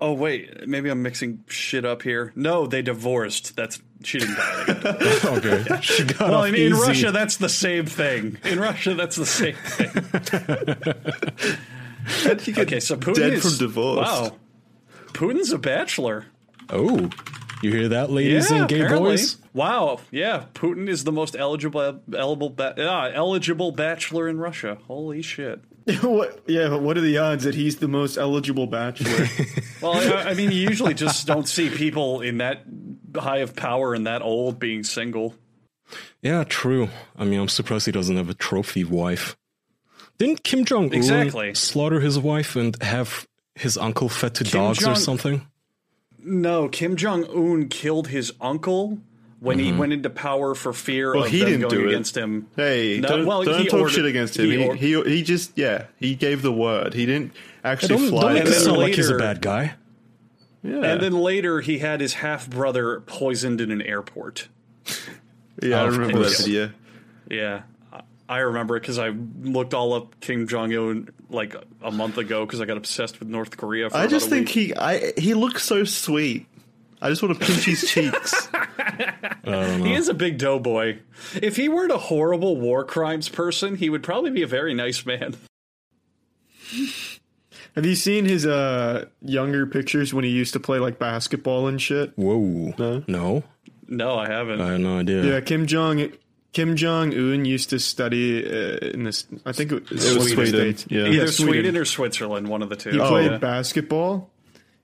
[0.00, 2.32] Oh wait, maybe I'm mixing shit up here.
[2.36, 3.54] No, they divorced.
[3.56, 4.64] That's she didn't die.
[4.66, 5.46] They got divorced.
[5.46, 6.72] okay, she got well, off in, in.
[6.74, 8.38] Russia, that's the same thing.
[8.44, 9.90] In Russia, that's the same thing.
[12.58, 14.06] okay, so Putin dead is from divorce?
[14.06, 14.36] Wow,
[15.08, 16.26] Putin's a bachelor.
[16.70, 17.10] Oh,
[17.62, 19.10] you hear that, ladies yeah, and gay apparently.
[19.12, 19.36] boys?
[19.52, 24.78] Wow, yeah, Putin is the most eligible eligible ba- ah, eligible bachelor in Russia.
[24.86, 25.60] Holy shit.
[26.02, 29.26] what, yeah, but what are the odds that he's the most eligible bachelor?
[29.80, 32.64] Well, I, I mean, you usually just don't see people in that
[33.16, 35.34] high of power and that old being single.
[36.20, 36.90] Yeah, true.
[37.16, 39.38] I mean, I'm surprised he doesn't have a trophy wife.
[40.18, 41.54] Didn't Kim Jong Un Exactly.
[41.54, 45.46] slaughter his wife and have his uncle fed to Kim dogs or something?
[46.24, 48.98] No, Kim Jong Un killed his uncle
[49.40, 49.78] when he Mhm.
[49.78, 51.92] went into power for fear Well, of he them didn't going do it.
[51.92, 52.46] against him.
[52.56, 54.46] Hey, No, don't, well, don't he talk ordered- shit against him.
[54.50, 56.92] he He, or- he, he just, yeah, he gave the word.
[56.94, 57.32] He didn't
[57.64, 58.20] actually don't fly.
[58.22, 59.74] don't make And it sound like he's a bad guy.
[60.62, 64.48] yeah, And then later, he had his half brother poisoned in an airport.
[65.62, 66.44] yeah, I remember that course.
[66.44, 66.70] video.
[67.30, 67.62] Yeah,
[68.30, 69.08] I- I remember it because I
[69.42, 73.28] looked all up Kim Jong Un like a month ago because I got obsessed with
[73.28, 73.90] North Korea.
[73.90, 74.54] For I just think week.
[74.68, 76.46] he, I, he looks so sweet.
[77.02, 78.48] I just want to pinch his cheeks.
[79.44, 80.98] he is a big doughboy.
[81.42, 85.04] If he weren't a horrible war crimes person, he would probably be a very nice
[85.04, 85.34] man.
[87.76, 91.80] Have you seen his uh younger pictures when he used to play like basketball and
[91.80, 92.12] shit?
[92.16, 92.74] Whoa.
[92.78, 93.04] No.
[93.06, 93.44] No?
[93.88, 94.60] No, I haven't.
[94.60, 95.24] I had no idea.
[95.24, 96.12] Yeah, Kim Jong
[96.52, 99.26] Kim Jong Un used to study uh, in this.
[99.46, 100.46] I think it was, It was Sweden.
[100.52, 100.86] Sweden, States.
[100.90, 101.04] yeah.
[101.06, 101.52] Either Sweden.
[101.54, 102.90] Sweden or Switzerland, one of the two.
[102.90, 103.38] He Oh, played yeah.
[103.38, 104.30] basketball.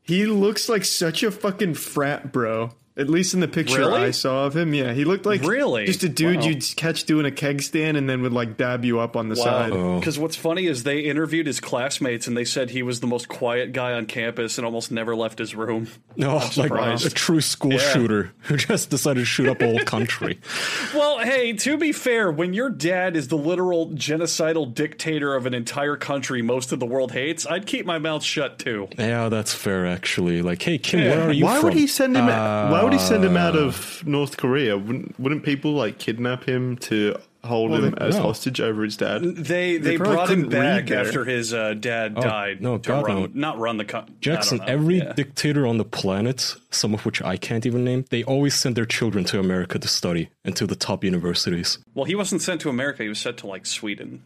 [0.02, 2.72] He looks like such a fucking frat bro.
[2.98, 4.04] At least in the picture Really?
[4.04, 5.84] I saw of him, yeah, he looked like Really?
[5.84, 6.46] just a dude Wow.
[6.46, 9.36] you'd catch doing a keg stand and then would like dab you up on the
[9.36, 9.72] side.
[9.72, 9.98] Oh.
[9.98, 13.28] Because what's funny is they interviewed his classmates and they said he was the most
[13.28, 15.88] quiet guy on campus and almost never left his room.
[16.18, 17.06] Oh, no, like surprised.
[17.06, 17.92] a true school Yeah.
[17.92, 20.40] shooter who just decided to shoot up a whole country.
[20.94, 25.52] Well, hey, to be fair, when your dad is the literal genocidal dictator of an
[25.52, 28.88] entire country most of the world hates, I'd keep my mouth shut too.
[28.98, 30.40] Yeah, that's fair actually.
[30.40, 31.64] Like, hey Kim, where are you Why from?
[31.64, 32.26] would he send him?
[32.26, 34.76] why would he send him out Uh, of North Korea?
[34.78, 37.16] Wouldn't Wouldn't people like kidnap him to
[37.46, 38.22] hold Well, him they- as no.
[38.22, 39.22] hostage over his dad?
[39.22, 42.60] They they, probably brought him back after his uh, dad Oh, died.
[42.60, 43.28] no, to God, run, no.
[43.32, 44.14] not run the country.
[44.20, 48.54] Jackson, every dictator on the planet, some of which I can't even name, they always
[48.54, 51.78] send their children to America to study and to the top universities.
[51.94, 53.02] Well, he wasn't sent to America.
[53.02, 54.22] He was sent to like Sweden.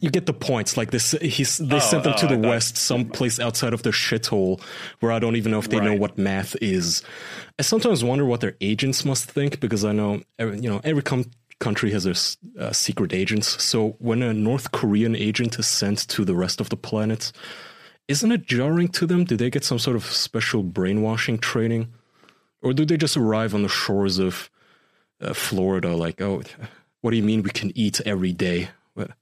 [0.00, 0.76] You get the points.
[0.76, 3.72] Like this, he's they Oh, sent them to oh, the I thought- west, someplace outside
[3.72, 4.60] of the shithole,
[5.00, 7.02] where I don't even know if they know what math is.
[7.58, 11.02] I sometimes wonder what their agents must think because I know every- you know every
[11.02, 12.14] com- country has their
[12.64, 13.62] uh, secret agents.
[13.62, 17.32] So when a North Korean agent is sent to the rest of the planet,
[18.08, 19.24] isn't it jarring to them?
[19.24, 21.92] Do they get some sort of special brainwashing training,
[22.62, 24.50] or do they just arrive on the shores of
[25.20, 26.42] uh, Florida like, oh,
[27.00, 28.68] what do you mean we can eat every day?
[28.94, 29.12] What,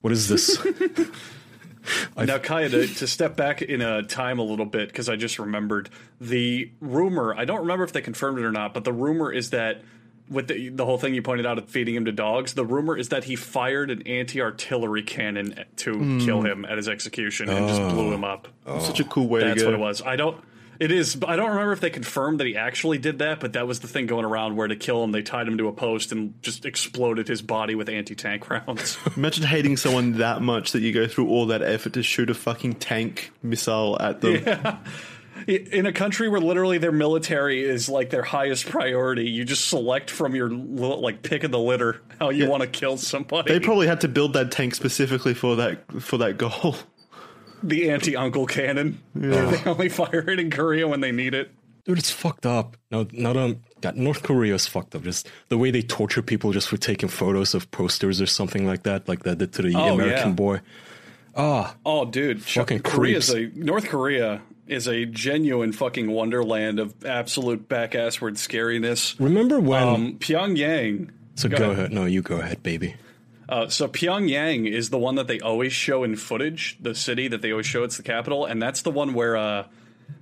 [0.00, 0.58] what is this?
[2.16, 5.38] now, Kaya, to, to step back in a time a little bit, because I just
[5.38, 7.34] remembered the rumor.
[7.34, 9.82] I don't remember if they confirmed it or not, but the rumor is that
[10.30, 12.96] with the, the whole thing you pointed out of feeding him to dogs, the rumor
[12.96, 16.18] is that he fired an anti-artillery cannon to Hmm.
[16.20, 18.48] kill him at his execution and just blew him up.
[18.80, 19.70] Such a cool way That's to go.
[19.72, 20.02] what it was.
[20.02, 20.40] I don't.
[20.78, 21.18] It is.
[21.28, 23.86] I don't remember if they confirmed that he actually did that, but that was the
[23.86, 26.64] thing going around where to kill him, they tied him to a post and just
[26.64, 28.96] exploded his body with anti-tank rounds.
[29.16, 32.34] Imagine hating someone that much that you go through all that effort to shoot a
[32.34, 34.42] fucking tank missile at them.
[34.46, 34.78] Yeah.
[35.46, 40.10] In a country where literally their military is like their highest priority, you just select
[40.10, 43.52] from your like pick of the litter how you want to kill somebody.
[43.52, 46.76] They probably had to build that tank specifically for that for that goal.
[47.62, 49.00] the anti-uncle cannon.
[49.14, 51.50] They only fire it in Korea when they need it.
[51.84, 52.76] Dude, it's fucked up.
[52.90, 55.02] No, not um, God, North Korea is fucked up.
[55.02, 58.82] Just the way they torture people just for taking photos of posters or something like
[58.82, 60.34] that, like that did to the Oh, American yeah.
[60.34, 60.60] boy.
[61.36, 63.56] Ah, Oh, dude, Fucking Korea's creeps.
[63.56, 69.18] a North Korea is a genuine fucking wonderland of absolute backassward scariness.
[69.18, 69.82] remember when?
[69.82, 71.10] Um, Pyongyang.
[71.34, 71.92] so go, ahead.
[71.92, 72.94] No, you go ahead, baby.
[73.48, 77.42] Uh, so Pyongyang is the one that they always show in footage, the city that
[77.42, 79.64] they always show it's the capital, and that's the one where uh,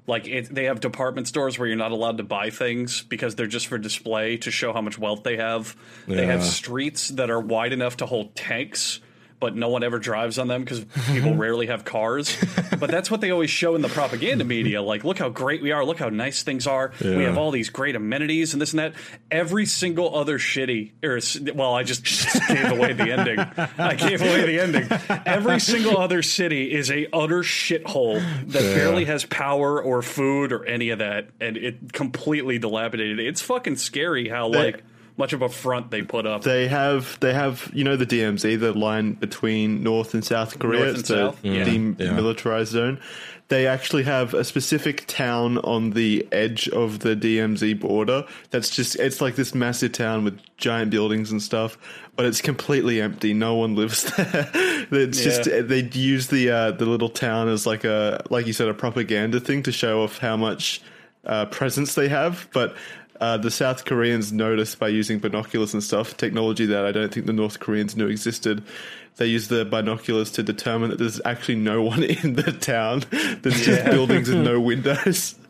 [0.07, 3.47] like it, they have department stores where you're not allowed to buy things because they're
[3.47, 5.77] just for display to show how much wealth they have.
[6.07, 9.01] They have streets that are wide enough to hold tanks.
[9.41, 12.37] But no one ever drives on them because people rarely have cars.
[12.79, 14.83] But that's what they always show in the propaganda media.
[14.83, 15.85] Like, look how great we are.
[15.85, 16.93] Look how nice things are.
[17.01, 18.95] We have all these great amenities and this and that.
[19.31, 21.21] Every single other shitty, or
[21.55, 22.03] well, I just
[22.49, 23.39] gave away the ending.
[23.79, 24.89] I gave away the ending.
[25.25, 28.75] Every single other city is a utter shithole that Yeah.
[28.75, 33.21] barely has power or food or any of that, and it completely dilapidated.
[33.21, 34.85] It's fucking scary how They- like
[35.19, 36.43] much of a front they put up.
[36.43, 40.79] They have they have you know the DMZ, the line between North and South Korea,
[40.81, 41.45] North and it's the South?
[41.45, 41.65] Yeah.
[41.65, 43.01] demilitarized zone.
[43.49, 48.25] They actually have a specific town on the edge of the DMZ border.
[48.51, 51.79] That's just it's like this massive town with giant buildings and stuff,
[52.15, 53.33] but it's completely empty.
[53.33, 54.51] No one lives there.
[54.55, 55.63] it's just Yeah.
[55.63, 59.41] they use the uh, the little town as like a like you said a propaganda
[59.41, 60.83] thing to show off how much
[61.25, 62.77] uh, presence they have, but.
[63.21, 67.27] Uh, the South Koreans noticed by using binoculars and stuff, technology that I don't think
[67.27, 68.63] the North Koreans knew existed.
[69.17, 73.03] They use the binoculars to determine that there's actually no one in the town.
[73.43, 75.35] There's just buildings and no windows.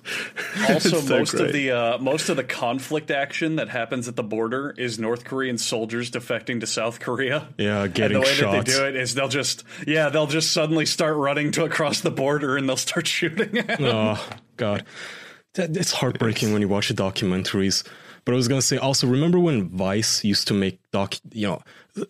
[0.71, 1.47] Also, so most great.
[1.49, 5.25] of the uh, most of the conflict action that happens at the border is North
[5.25, 7.49] Korean soldiers defecting to South Korea.
[7.59, 8.15] Yeah, getting shot.
[8.15, 8.53] and the way shot.
[8.53, 12.01] that they do it is they'll just yeah they'll just suddenly start running to across
[12.01, 13.59] the border and they'll start shooting.
[13.59, 13.85] At 'em.
[13.85, 14.87] Oh God, That-
[15.59, 17.87] it's heartbreaking when you watch the documentaries.
[18.25, 21.63] But I was gonna say also remember when Vice used to make doc, you know,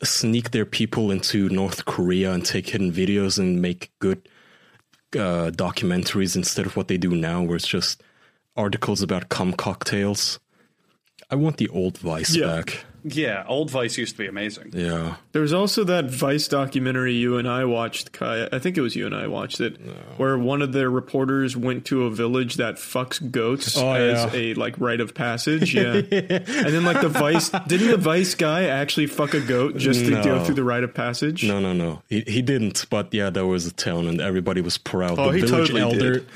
[0.03, 4.29] sneak their people into North Korea and take hidden videos and make good
[5.15, 8.03] uh, documentaries instead of what they do now, where it's just
[8.57, 10.41] articles about cum cocktails.
[11.31, 12.47] I want the old Vice Yeah.
[12.47, 12.85] back.
[13.05, 14.71] Yeah, old Vice used to be amazing.
[14.75, 15.17] Yeah.
[15.33, 18.49] There was also that Vice documentary you and I watched, Kai.
[18.53, 19.77] I think it was you and I watched it,
[20.17, 24.41] where one of their reporters went to a village that fucks goats Oh, as yeah.
[24.41, 25.75] a like rite of passage.
[25.79, 26.07] Yeah, and
[26.75, 30.43] then like the Vice didn't the Vice guy actually fuck a goat just to go
[30.45, 31.45] through the rite of passage?
[31.45, 32.03] No, no, no.
[32.09, 32.87] He he didn't.
[32.91, 35.19] But yeah, there was a town, and everybody was proud.
[35.19, 36.29] Oh, the he village totally elder, did.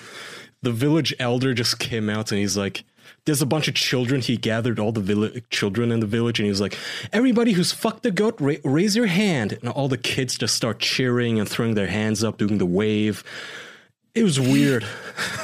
[0.63, 2.85] the village elder, just came out and he's like,
[3.25, 6.45] "There's a bunch of children." He gathered all the village children in the village, and
[6.47, 6.77] he was like,
[7.13, 10.79] "Everybody who's fucked the goat, ra- raise your hand." And all the kids just start
[10.79, 13.23] cheering and throwing their hands up, doing the wave.
[14.15, 14.85] It was weird.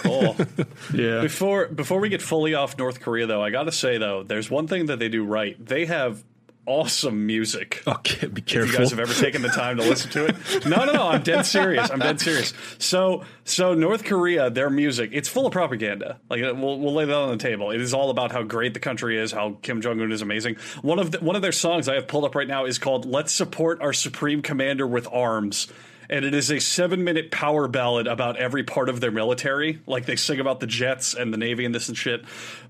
[0.04, 0.36] Oh.
[0.94, 4.50] Yeah, Before before we get fully off North Korea, though, I gotta say though, there's
[4.50, 5.54] one thing that they do right.
[5.64, 6.22] They have
[6.68, 7.82] awesome music.
[7.86, 8.72] Okay, be If careful.
[8.72, 10.36] you guys have ever taken the time to listen to it.
[10.66, 11.08] No, no, no.
[11.08, 11.90] I'm dead serious.
[11.90, 12.52] I'm dead serious.
[12.78, 16.18] So, so North Korea, their music, it's full of propaganda.
[16.28, 17.70] Like uh, we'll we'll lay that on the table.
[17.70, 20.56] It is all about how great the country is, how Kim Jong Un is amazing.
[20.82, 23.06] One of the, one of their songs I have pulled up right now is called
[23.06, 25.68] "Let's Support Our Supreme Commander with Arms."
[26.10, 29.80] And it is a seven minute power ballad about every part of their military.
[29.86, 32.24] Like they sing about the jets and the Navy and this and shit.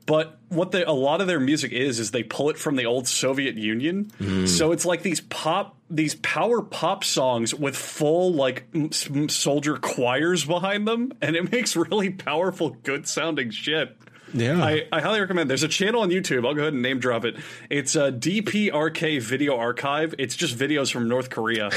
[0.07, 2.87] But what they, a lot of their music is, is they pull it from the
[2.87, 4.11] old Soviet Union.
[4.19, 4.49] Mm.
[4.49, 10.45] So it's like these pop, these power pop songs with full like m- soldier choirs
[10.45, 11.13] behind them.
[11.21, 13.97] And it makes really powerful, good sounding shit.
[14.35, 14.63] Yeah.
[14.63, 15.49] I, I highly recommend.
[15.49, 16.47] There's a channel on YouTube.
[16.47, 17.37] I'll go ahead and name drop it.
[17.71, 20.15] It's uh, a DPRK Video Archive.
[20.19, 21.71] It's just videos from North Korea.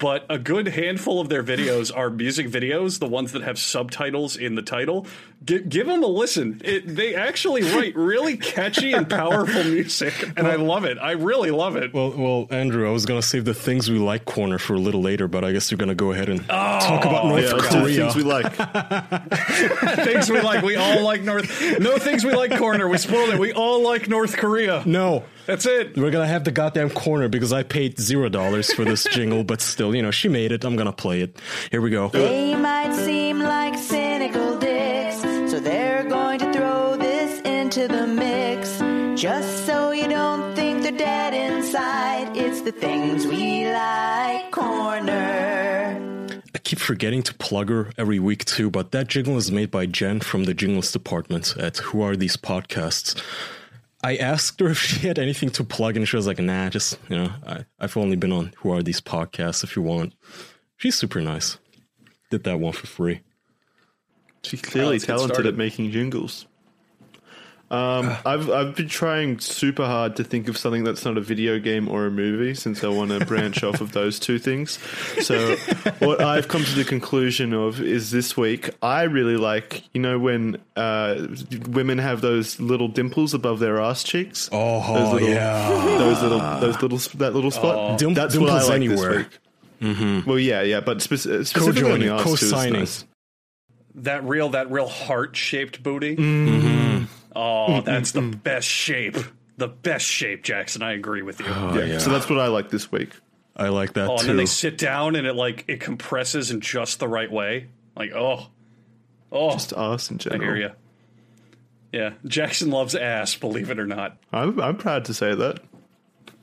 [0.00, 4.34] But a good handful of their videos are music videos, the ones that have subtitles
[4.36, 5.06] in the title.
[5.44, 6.60] Gi- give them a listen.
[6.64, 10.96] It, they actually write really catchy and powerful music, and I love it.
[10.98, 11.92] I really love it.
[11.92, 15.02] Well, well, Andrew, I was gonna save the things we like corner for a little
[15.02, 16.44] later, but I guess you're gonna go ahead and oh,
[16.80, 18.10] talk about North Yeah, Korea.
[18.10, 18.50] things we like.
[20.04, 20.62] things we like.
[20.64, 21.78] We all like North.
[21.78, 22.88] No things we like corner.
[22.88, 23.38] We spoiled it.
[23.38, 24.82] We all like North Korea.
[24.86, 25.96] no, That's it.
[25.96, 29.60] we're gonna have the goddamn corner because I paid zero dollars for this jingle, but
[29.60, 30.62] still, you know, she made it.
[30.62, 31.40] I'm gonna play it.
[31.72, 32.06] Here we go.
[32.06, 35.20] They might seem like cynical dicks,
[35.50, 38.78] so they're going to throw this into the mix.
[39.20, 46.30] Just so you don't think they're dead inside, it's the things we like corner.
[46.54, 49.86] I keep forgetting to plug her every week too, but that jingle is made by
[49.86, 53.20] Jen from the jingles department at Who Are These Podcasts.
[54.02, 56.98] I asked her if she had anything to plug, and she was like, "Nah, just
[57.08, 59.64] you know, I, I've only been on Who Are These Podcasts.
[59.64, 60.14] If you want,
[60.76, 61.58] she's super nice.
[62.30, 63.20] Did that one for free.
[64.42, 66.46] She's clearly let's talented at making jingles.
[67.70, 71.60] Um, I've I've been trying super hard to think of something that's not a video
[71.60, 74.80] game or a movie, since I want to branch off of those two things.
[75.20, 75.54] So,
[76.00, 80.18] what I've come to the conclusion of is this week I really like you know
[80.18, 81.28] when uh,
[81.68, 84.48] women have those little dimples above their ass cheeks.
[84.50, 85.68] Oh, those little, yeah.
[85.98, 88.00] those little those little that little spot.
[88.00, 89.28] Dim- that's what I like anywhere.
[89.78, 90.26] this week.
[90.26, 92.72] Well, yeah, yeah, but speci- specifically on the Co-joining, ass too is co-signing.
[92.80, 93.04] nice.
[93.94, 96.16] That real, that real heart shaped booty.
[96.16, 97.04] Mm-hmm.
[97.34, 98.42] Oh, mm, mm, that's the mm.
[98.42, 99.16] best shape.
[99.56, 100.82] The best shape, Jackson.
[100.82, 101.46] I agree with you.
[101.48, 101.84] Oh, yeah.
[101.84, 101.98] yeah.
[101.98, 103.10] So that's what I like this week.
[103.56, 104.26] I like that Oh, and too.
[104.28, 107.66] then they sit down and it like it compresses in just the right way.
[107.94, 108.46] Like, oh,
[109.30, 110.42] oh, Just ass in general.
[110.42, 110.70] I hear you.
[111.92, 113.34] Yeah, Jackson loves ass.
[113.34, 114.16] Believe it or not.
[114.32, 115.60] I'm I'm proud to say that.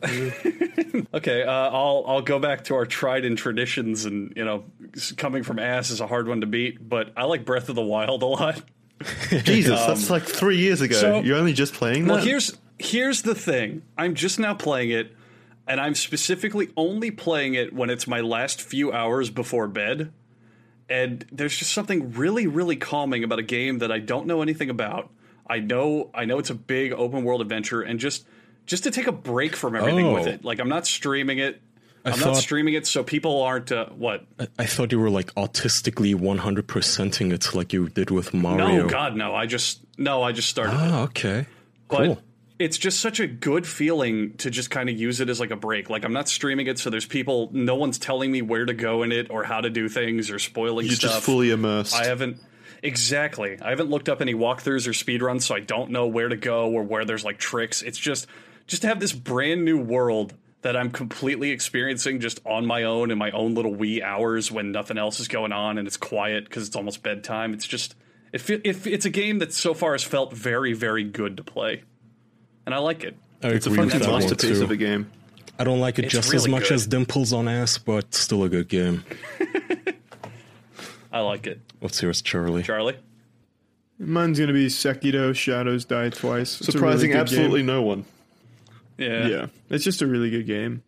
[1.14, 4.66] Okay, uh, I'll I'll go back to our tried and traditions, and you know,
[5.16, 6.88] coming from ass is a hard one to beat.
[6.88, 8.62] But I like Breath of the Wild a lot.
[9.44, 10.96] Jesus, that's like three years ago.
[10.96, 12.14] Um, so- You're only just playing that.
[12.14, 13.82] Well, here's here's the thing.
[13.98, 15.16] I'm just now playing it,
[15.68, 20.12] and I'm specifically only playing it when it's my last few hours before bed.
[20.90, 24.70] And there's just something really, really calming about a game that I don't know anything
[24.70, 25.10] about.
[25.46, 28.26] I know, I know it's a big open world adventure, and just
[28.66, 30.32] just to take a break from everything with Oh.
[30.32, 30.44] it.
[30.46, 31.62] Like I'm not streaming it.
[32.06, 35.00] I I'm thought- not streaming it so people aren't uh, what I, I thought you
[35.00, 38.84] were like autistically 100%ing it like you did with Mario.
[38.84, 40.80] no god no i just no i just started it.
[40.80, 41.46] Ah, okay.
[41.90, 42.22] but Cool.
[42.60, 45.56] it's just such a good feeling to just kind of use it as like a
[45.56, 45.90] break.
[45.90, 47.50] Like I'm not streaming it, so there's people.
[47.54, 50.40] No one's telling me where to go in it or how to do things or
[50.40, 51.12] spoiling You're stuff.
[51.12, 51.94] just fully immersed.
[51.96, 52.38] I haven't
[52.82, 53.60] exactly.
[53.62, 56.72] I haven't looked up any walkthroughs or speedruns, so I don't know where to go
[56.72, 57.82] or where there's like tricks.
[57.82, 58.28] It's just
[58.66, 60.34] just to have this brand new world
[60.68, 64.74] that I'm completely experiencing just on my own in my own little wee hours when
[64.74, 67.54] nothing else is going on and it's quiet because it's almost bedtime.
[67.54, 67.96] It's just
[68.34, 71.44] it, fe- it it's a game that so far has felt very very good to
[71.46, 71.84] play,
[72.66, 73.16] and I like it.
[73.42, 74.64] I it's a fun with fucking that masterpiece too.
[74.66, 75.10] of a game.
[75.58, 76.74] I don't like it It's just as much good.
[76.74, 79.06] as Dimples on Ass, but still a good game.
[81.14, 81.62] I like it.
[81.80, 82.64] What's yours, Charlie?
[82.64, 82.98] Charlie.
[84.00, 86.60] Mine's gonna be Sekiro Shadows Die Twice.
[86.60, 87.68] It's Surprising really absolutely game.
[87.68, 88.04] no one.
[88.98, 90.84] Yeah, Yeah, it's just a really good game.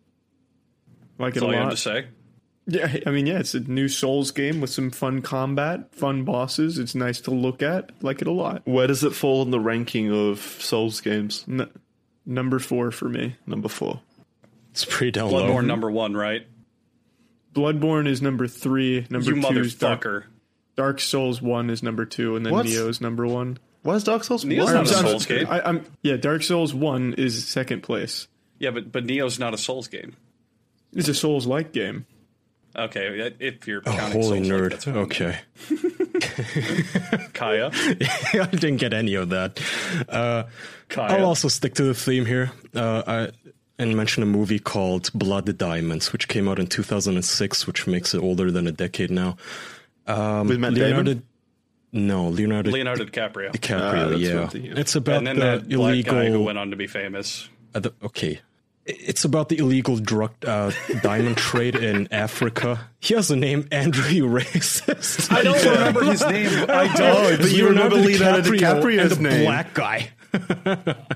[1.18, 1.70] Like that's it all a you have lot.
[1.70, 2.06] to say.
[2.66, 6.78] Yeah, I mean, yeah, it's a new Souls game with some fun combat, fun bosses.
[6.78, 7.90] It's nice to look at.
[8.02, 8.62] Like it a lot.
[8.64, 11.44] Where does it fall in the ranking of Souls games?
[11.48, 11.68] N-
[12.24, 13.36] number four for me.
[13.46, 14.00] Number four.
[14.70, 15.48] It's pretty down low.
[15.48, 16.46] Bloodborne number one, right?
[17.54, 19.06] Bloodborne is number three.
[19.10, 20.26] Number you two is Dark.
[20.76, 22.66] Dark Souls one is number two, and then What?
[22.66, 23.58] Nioh is number one.
[23.82, 24.74] Why is Dark Souls Nioh's one?
[24.74, 25.46] not a I'm- Souls game.
[25.48, 26.16] I, I'm yeah.
[26.16, 28.28] Dark Souls one is second place.
[28.58, 30.14] Yeah, but but Nioh's not a Souls game.
[30.92, 32.06] It's a Souls like game.
[32.76, 34.70] Okay, if you're Oh, counting holy Souls-like, nerd.
[34.70, 35.38] that's okay.
[37.32, 39.60] Kaya, I didn't get any of that.
[40.08, 40.44] Uh,
[40.88, 41.18] Kaya.
[41.18, 42.52] I'll also stick to the theme here.
[42.74, 43.30] Uh, I
[43.78, 48.18] and mention a movie called Blood Diamonds, which came out in 2006, which makes it
[48.22, 49.36] older than a decade now.
[50.06, 51.26] Um, With Matt Leonardo, Damon?
[51.92, 54.10] No, Leonardo, Leonardo DiCaprio, DiCaprio.
[54.10, 56.14] that's yeah, the- it's about and then the that black illegal.
[56.14, 57.48] guy who went on to be famous.
[57.74, 58.40] uh, the- okay,
[58.86, 60.72] it's about the illegal drug uh,
[61.02, 62.88] diamond trade in Africa.
[62.98, 65.30] He has the name Andrew Racist.
[65.32, 66.48] I don't remember his name.
[66.68, 67.40] I don't.
[67.40, 69.44] but you remember Leonardo DiCaprio's and the name.
[69.44, 70.10] black guy.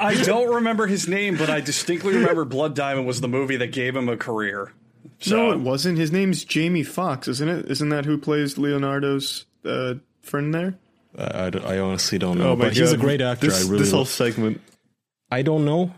[0.00, 3.68] I don't remember his name, but I distinctly remember Blood Diamond was the movie that
[3.72, 4.72] gave him a career.
[5.20, 5.98] So No, it wasn't.
[5.98, 7.70] His name's Jamie Foxx, isn't it?
[7.70, 9.94] Isn't that who plays Leonardo's uh,
[10.24, 10.74] friend there?
[11.16, 13.46] I, I- I honestly don't know, Oh my but he's a great actor.
[13.48, 14.60] This, I really this whole segment.
[15.30, 15.92] I don't know.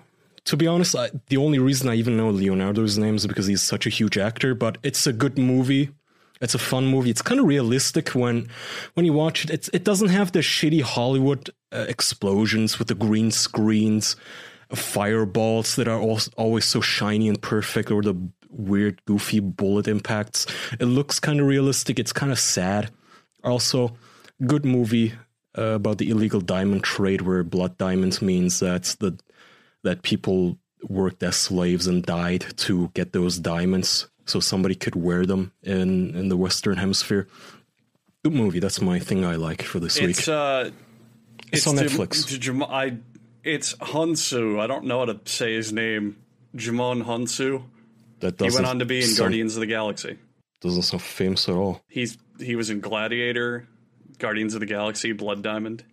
[0.47, 3.62] To be honest, I, the only reason I even know Leonardo's name is because he's
[3.62, 4.55] such a huge actor.
[4.55, 5.91] But it's a good movie.
[6.41, 7.11] It's a fun movie.
[7.11, 8.49] It's kind of realistic when
[8.95, 9.51] when you watch it.
[9.51, 14.14] It's, it doesn't have the shitty Hollywood uh, explosions with the green screens,
[14.81, 18.14] fireballs that are al- always so shiny and perfect, or the
[18.51, 20.47] weird, goofy bullet impacts.
[20.79, 21.99] It looks kind of realistic.
[21.99, 22.91] It's kind of sad.
[23.43, 23.97] Also,
[24.45, 25.14] good movie
[25.57, 29.18] uh, about the illegal diamond trade, where blood diamonds means that the
[29.82, 35.24] that people worked as slaves and died to get those diamonds, so somebody could wear
[35.26, 37.26] them in in the Western Hemisphere.
[38.24, 38.59] Good movie.
[38.59, 40.11] That's my thing I like for this week.
[40.11, 40.70] it's uh,
[41.53, 42.26] It's on Jam- Netflix.
[42.28, 42.97] to Jam- I,
[43.45, 44.59] it's Hounsou.
[44.61, 46.16] I don't know how to say his name.
[46.57, 47.62] Djimon Hounsou.
[48.20, 50.18] that He went on to be in sound- Guardians of the Galaxy.
[50.61, 51.82] Doesn't sound famous at all.
[51.89, 53.68] He's he was in Gladiator,
[54.19, 55.85] Guardians of the Galaxy, Blood Diamond.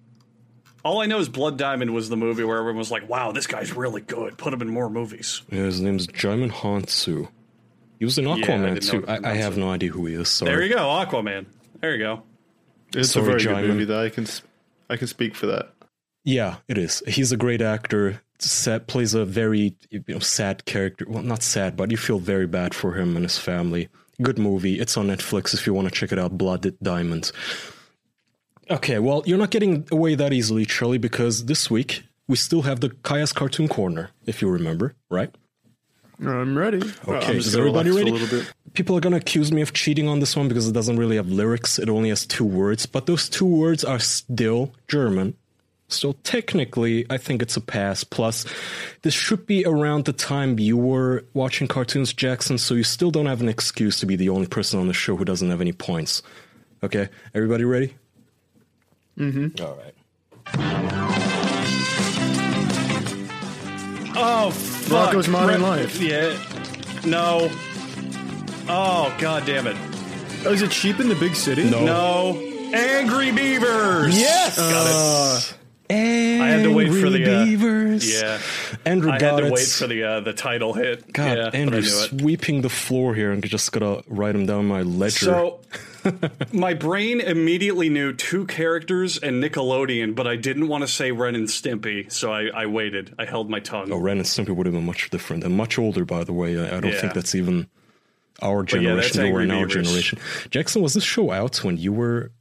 [0.83, 3.47] All I know is Blood Diamond was the movie where everyone was like, "Wow, this
[3.47, 4.37] guy's really good.
[4.37, 7.29] Put him in more movies." Yeah, his name's Djimon Hounsou.
[7.99, 9.07] He was in Aquaman didn't know too.
[9.07, 10.27] I, I have no idea who he is.
[10.29, 10.51] Sorry.
[10.51, 11.45] There you go, Aquaman.
[11.79, 12.23] There you go.
[12.95, 13.61] It's Sorry, a very Jaimin.
[13.61, 14.27] good movie that I can
[14.89, 15.73] I can speak for that.
[16.25, 17.01] Yeah, it is.
[17.07, 18.21] He's a great actor.
[18.39, 21.05] Sad, plays a very you know, sad character.
[21.07, 23.87] Well, not sad, but you feel very bad for him and his family.
[24.21, 24.79] Good movie.
[24.79, 26.37] It's on Netflix if you want to check it out.
[26.37, 27.31] Blooded Diamonds.
[28.69, 32.79] Okay, well, you're not getting away that easily, Charlie, because this week we still have
[32.79, 35.33] the Kaya's Cartoon Corner, if you remember, right?
[36.19, 36.81] I'm ready.
[37.07, 38.09] Okay, I'm is everybody ready?
[38.09, 38.53] a little bit.
[38.73, 41.17] People are going to accuse me of cheating on this one because it doesn't really
[41.17, 41.77] have lyrics.
[41.77, 45.35] It only has two words, but those two words are still German.
[45.89, 48.03] So technically, I think it's a pass.
[48.03, 48.45] Plus,
[49.01, 53.25] this should be around the time you were watching cartoons, Jackson, so you still don't
[53.25, 55.73] have an excuse to be the only person on the show who doesn't have any
[55.73, 56.23] points.
[56.81, 57.95] Okay, everybody ready?
[59.17, 59.63] Mm-hmm.
[59.63, 59.93] All right.
[64.15, 65.13] Oh, fuck.
[65.13, 65.99] Rocko's Modern Re- Life.
[66.01, 66.37] Yeah.
[67.05, 67.49] No.
[68.69, 69.75] Oh, god damn it.
[70.45, 71.69] Oh, is it cheap in the big city?
[71.69, 72.37] No.
[72.73, 74.17] Angry Beavers.
[74.17, 74.57] Yes!
[74.57, 75.57] Got it.
[75.89, 75.95] I
[76.47, 78.21] had to wait for the uh, Beavers.
[78.21, 78.39] Yeah.
[78.85, 79.53] Andrew I got had to it.
[79.53, 81.11] wait for the uh, the title hit.
[81.13, 85.25] God, yeah, Andrew sweeping the floor here and just gotta write them down my ledger.
[85.25, 85.61] So,
[86.51, 91.35] my brain immediately knew two characters and Nickelodeon, but I didn't want to say Ren
[91.35, 93.13] and Stimpy, so I, I waited.
[93.19, 93.91] I held my tongue.
[93.91, 96.57] Oh, Ren and Stimpy would have been much different and much older, by the way.
[96.59, 97.01] I, I don't Yeah.
[97.01, 97.67] think that's even
[98.41, 99.25] our But yeah, generation.
[99.31, 100.19] or in our generation.
[100.49, 102.31] Jackson, was this show out when you were?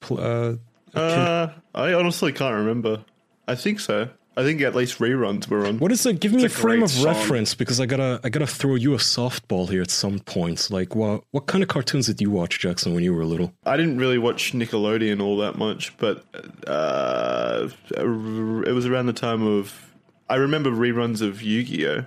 [0.00, 0.54] Pl- uh,
[0.96, 3.04] Uh, I honestly can't remember.
[3.48, 4.08] I think so.
[4.38, 5.78] I think at least reruns were on.
[5.78, 6.20] what is it?
[6.20, 7.06] Give me a, It's a frame of song.
[7.06, 10.70] reference because I gotta, I gotta throw you a softball here at some points.
[10.70, 13.54] Like, what, what kind of cartoons did you watch, Jackson, when you were little?
[13.64, 16.22] I didn't really watch Nickelodeon all that much, but
[16.66, 19.82] uh, it was around the time of.
[20.28, 22.04] I remember reruns of Yu Gi Oh!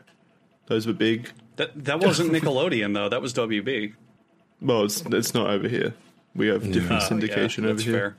[0.67, 1.31] Those were big.
[1.55, 3.09] That that wasn't Nickelodeon though.
[3.09, 3.93] That was WB.
[4.61, 5.93] Well, it's it's not over here.
[6.35, 7.93] We have different Oh, syndication yeah, over that's here.
[7.97, 8.15] fair.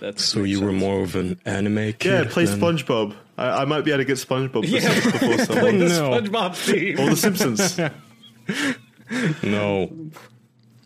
[0.00, 2.04] That's So you were more of an anime kid.
[2.04, 3.14] Yeah, play than- SpongeBob.
[3.38, 5.78] I, I might be able to get SpongeBob Yeah, before play someone.
[5.78, 6.10] the no.
[6.10, 6.98] SpongeBob theme.
[7.00, 7.78] Or The Simpsons.
[9.42, 9.90] No,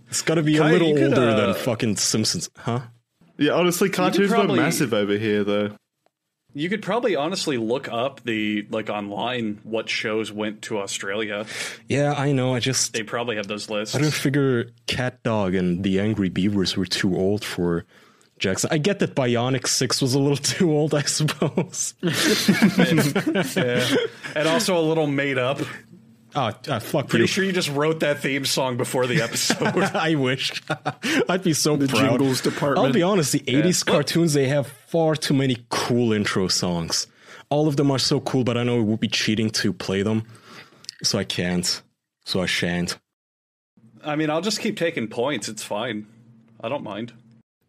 [0.09, 2.81] it's got to be a little could, older uh, than fucking Simpsons, huh?
[3.37, 5.77] yeah, honestly, cartoons probably- were massive over here, though.
[6.57, 11.47] You could probably honestly look up the like online what shows went to Australia.
[11.89, 12.55] Yeah, I know.
[12.55, 13.97] I just They probably have those lists.
[13.97, 17.85] I don't figure Cat Dog and the Angry Beavers were too old for
[18.39, 18.71] Jackson.
[18.73, 21.95] I get that Bionic Six was a little too old, I suppose.
[22.03, 23.97] yeah.
[24.35, 25.61] And also a little made up.
[26.37, 27.27] Ah, ah, fuck Pretty you.
[27.29, 29.63] sure you just wrote that theme song before the episode.
[29.95, 30.61] I wish.
[31.29, 32.01] I'd be so The proud.
[32.19, 32.85] jingles department.
[32.87, 37.07] I'll be honest, the 80s cartoons, they have far too many cool intro songs.
[37.51, 40.03] All of them are so cool, but I know it would be cheating to play
[40.03, 40.25] them.
[41.05, 41.81] So I can't.
[42.25, 42.99] So I shan't.
[44.05, 45.49] I mean, I'll just keep taking points.
[45.49, 46.07] It's fine.
[46.61, 47.13] I don't mind.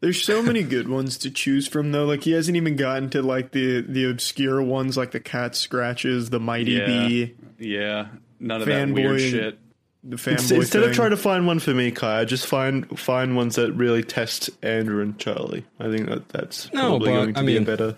[0.01, 2.05] There's so many good ones to choose from, though.
[2.05, 6.29] Like he hasn't even gotten to like the the obscure ones, like the cat scratches,
[6.29, 6.85] the mighty Yeah.
[7.07, 8.07] B, Yeah.
[8.39, 9.29] None of that weird Fanboy.
[9.31, 9.59] shit.
[10.03, 10.57] the fanboy.
[10.57, 10.93] Instead of thing.
[10.93, 15.01] trying to find one for me, Kai, just find find ones that really test Andrew
[15.01, 15.65] and Charlie.
[15.79, 17.95] I think that that's No, probably but, going to I be a mean- better.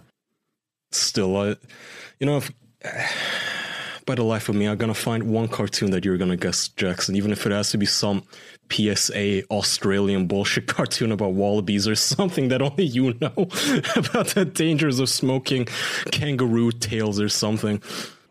[0.91, 1.55] Still, I,
[2.19, 2.51] you know, if,
[4.05, 7.15] by the life of me, I'm gonna find one cartoon that you're gonna guess, Jackson,
[7.15, 8.23] even if it has to be some
[8.69, 13.33] PSA Australian bullshit cartoon about wallabies or something that only you know
[13.95, 15.65] about the dangers of smoking
[16.11, 17.81] kangaroo tails or something.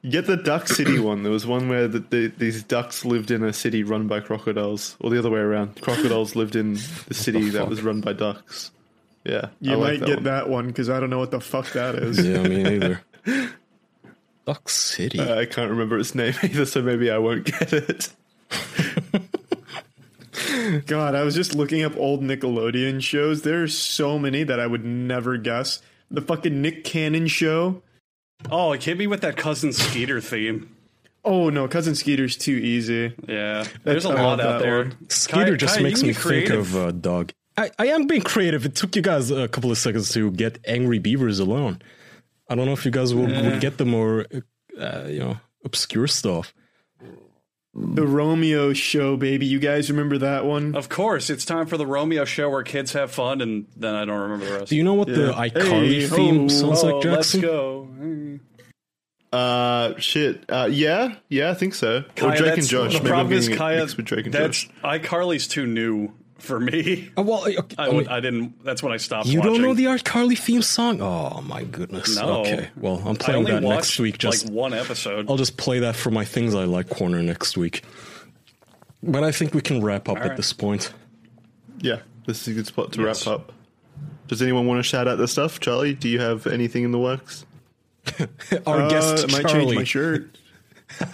[0.08, 1.24] Get the Duck City one.
[1.24, 4.96] There was one where the, the, these ducks lived in a city run by crocodiles,
[5.00, 5.80] or the other way around.
[5.82, 6.74] Crocodiles lived in
[7.08, 8.70] the city that was run by ducks.
[9.24, 10.24] Yeah, You I like might that get one.
[10.24, 12.24] that one because I don't know what the fuck that is.
[12.24, 13.00] Yeah, me neither.
[14.46, 15.18] Duck City.
[15.18, 18.12] Uh, I can't remember its name either, so maybe I won't get it.
[20.86, 23.42] God, I was just looking up old Nickelodeon shows.
[23.42, 25.80] There are so many that I would never guess.
[26.10, 27.82] The fucking Nick Cannon show.
[28.50, 30.76] Oh, it can't be with that cousin Skeeter theme.
[31.24, 33.12] Oh no, Cousin Skeeter's too easy.
[33.26, 34.84] Yeah, there's a lot love out there.
[34.84, 34.96] one.
[35.08, 37.32] Skeeter Kai- just Kai, makes me be think of uh, Dog.
[37.56, 38.64] I, I am being creative.
[38.64, 41.82] It took you guys a couple of seconds to get Angry Beavers alone.
[42.48, 44.26] I don't know if you guys will, would get the more,
[44.78, 46.54] uh, you know, obscure stuff.
[47.78, 49.44] The Romeo show, baby.
[49.44, 50.74] You guys remember that one?
[50.74, 54.06] Of course, it's time for the Romeo show where kids have fun, and then I
[54.06, 54.70] don't remember the rest.
[54.70, 57.40] Do you know what the iCarly Hey, theme ho, sounds oh, like, Jackson?
[57.42, 57.88] let's go.
[58.00, 58.40] Hey.
[59.30, 60.44] Uh, shit.
[60.48, 61.98] Uh, yeah, yeah, I think so.
[61.98, 62.92] or Kaya, Drake and Josh.
[62.94, 64.72] The Maybe I'm problem is, Kaya, with Drake and that's Josh.
[64.82, 67.10] iCarly's too new for me.
[67.16, 68.62] Uh, well, okay, I, I would, I didn't.
[68.64, 69.26] That's when I stopped.
[69.28, 69.54] you watching.
[69.54, 71.00] don't know the Carly theme song?
[71.00, 72.16] Oh my goodness.
[72.16, 72.40] No.
[72.42, 74.18] Okay, well, I'm playing only that next week.
[74.18, 75.30] Just like one episode.
[75.30, 77.82] I'll just play that for my things I like corner next week.
[79.02, 80.36] But I think we can wrap up All at right.
[80.36, 80.92] this point.
[81.80, 83.26] Yeah, this is a good spot to Yes.
[83.26, 83.52] wrap up.
[84.28, 85.60] Does anyone want to shout out the stuff?
[85.60, 87.44] Charlie, do you have anything in the works?
[88.66, 89.66] Our Uh, guest it might Charlie.
[89.66, 90.38] change my shirt.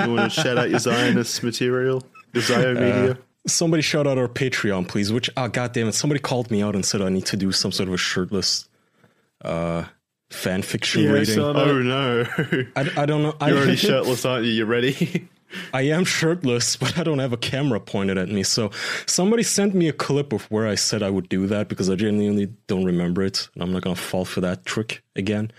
[0.00, 2.02] You want to shout out your Zionist material?
[2.34, 3.18] The Zio media?
[3.46, 5.12] Somebody shout out our Patreon, please.
[5.12, 7.72] Which, ah, goddamn it, somebody called me out and said I need to do some
[7.72, 8.68] sort of a shirtless
[9.44, 9.84] uh,
[10.30, 11.34] fan fiction Yeah, I rating.
[11.34, 11.68] saw that.
[11.68, 12.26] Oh no.
[12.76, 13.34] I, I don't know.
[13.40, 14.52] I, You're already shirtless, aren't you?
[14.52, 15.28] You ready?
[15.74, 18.42] I am shirtless, but I don't have a camera pointed at me.
[18.42, 18.70] So
[19.06, 21.96] somebody sent me a clip of where I said I would do that because I
[21.96, 25.52] genuinely don't remember it, and I'm not gonna fall for that trick again.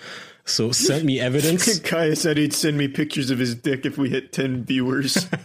[0.48, 1.80] So send me evidence.
[1.84, 5.28] Kaya said he'd send me pictures of his dick if we hit 10 viewers.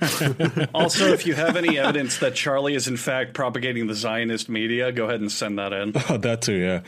[0.75, 4.93] Also, if you have any evidence that Charlie is in fact propagating the Zionist media,
[4.93, 5.93] go ahead and send that in.
[6.09, 6.81] Oh, that too, yeah.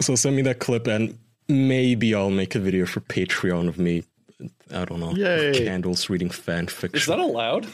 [0.00, 4.04] So send me that clip, and maybe I'll make a video for Patreon of me.
[4.72, 5.12] I don't know.
[5.14, 5.52] Yay.
[5.64, 6.98] Candles reading fan fiction.
[6.98, 7.66] Is that allowed?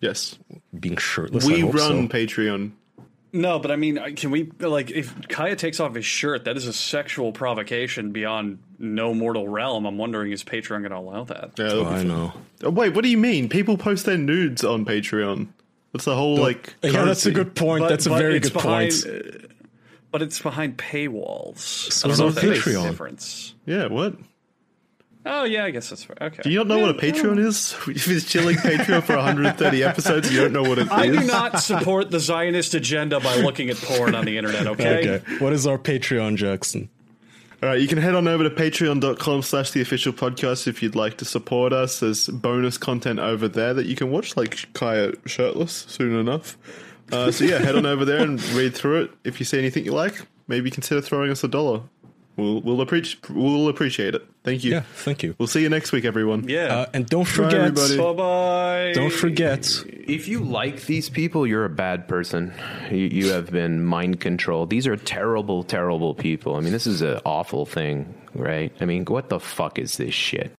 [0.00, 0.38] yes.
[0.78, 1.44] being shirtless?
[1.46, 2.16] I We hope run so.
[2.16, 2.72] Patreon.
[3.34, 6.66] No, but I mean, can we like if Kaya takes off his shirt, that is
[6.66, 9.86] a sexual provocation beyond no mortal realm.
[9.86, 11.52] I'm wondering is Patreon going to allow that?
[11.58, 12.32] Yeah, Oh, that'll I know.
[12.62, 13.48] Oh, wait, what do you mean?
[13.48, 15.48] People post their nudes on Patreon.
[15.92, 16.74] That's the whole like.
[16.82, 17.80] Yeah, that's a good point.
[17.82, 19.06] But- that's a very good behind, point.
[19.06, 19.46] uh,
[20.10, 21.56] but it's behind paywalls.
[21.58, 22.82] So I don't know if that makes a Patreon.
[22.90, 23.54] difference.
[23.64, 24.14] Yeah, what?
[25.24, 26.20] Oh yeah, I guess that's right.
[26.20, 26.42] Okay.
[26.42, 27.74] Do you not know what a Patreon is?
[27.88, 30.90] If it's chilling Patreon for 130 episodes, you don't know what it is.
[30.90, 34.66] I do not support the Zionist agenda by looking at porn on the internet.
[34.66, 35.18] Okay.
[35.20, 35.36] Okay.
[35.38, 36.88] What is our Patreon, Jackson?
[37.62, 40.96] All right, you can head on over to patreon.com slash the official podcast if you'd
[40.96, 42.00] like to support us.
[42.00, 46.58] There's bonus content over there that you can watch, like Kaya shirtless soon enough.
[47.12, 49.10] Uh, so yeah, head on over there and read through it.
[49.22, 51.82] If you see anything you like, maybe consider throwing us a dollar.
[52.36, 54.26] We'll we'll appreciate we'll appreciate it.
[54.42, 54.72] Thank you.
[54.72, 55.36] Yeah, thank you.
[55.38, 56.48] We'll see you next week, everyone.
[56.48, 56.74] Yeah.
[56.74, 58.92] Uh, and don't forget, bye bye.
[58.92, 62.52] don't forget, If you like these people, you're a bad person.
[62.90, 64.70] You, you have been mind controlled.
[64.70, 66.56] These are terrible, terrible people.
[66.56, 68.72] I mean, this is an awful thing, right?
[68.80, 70.50] I mean, what the fuck is this shit?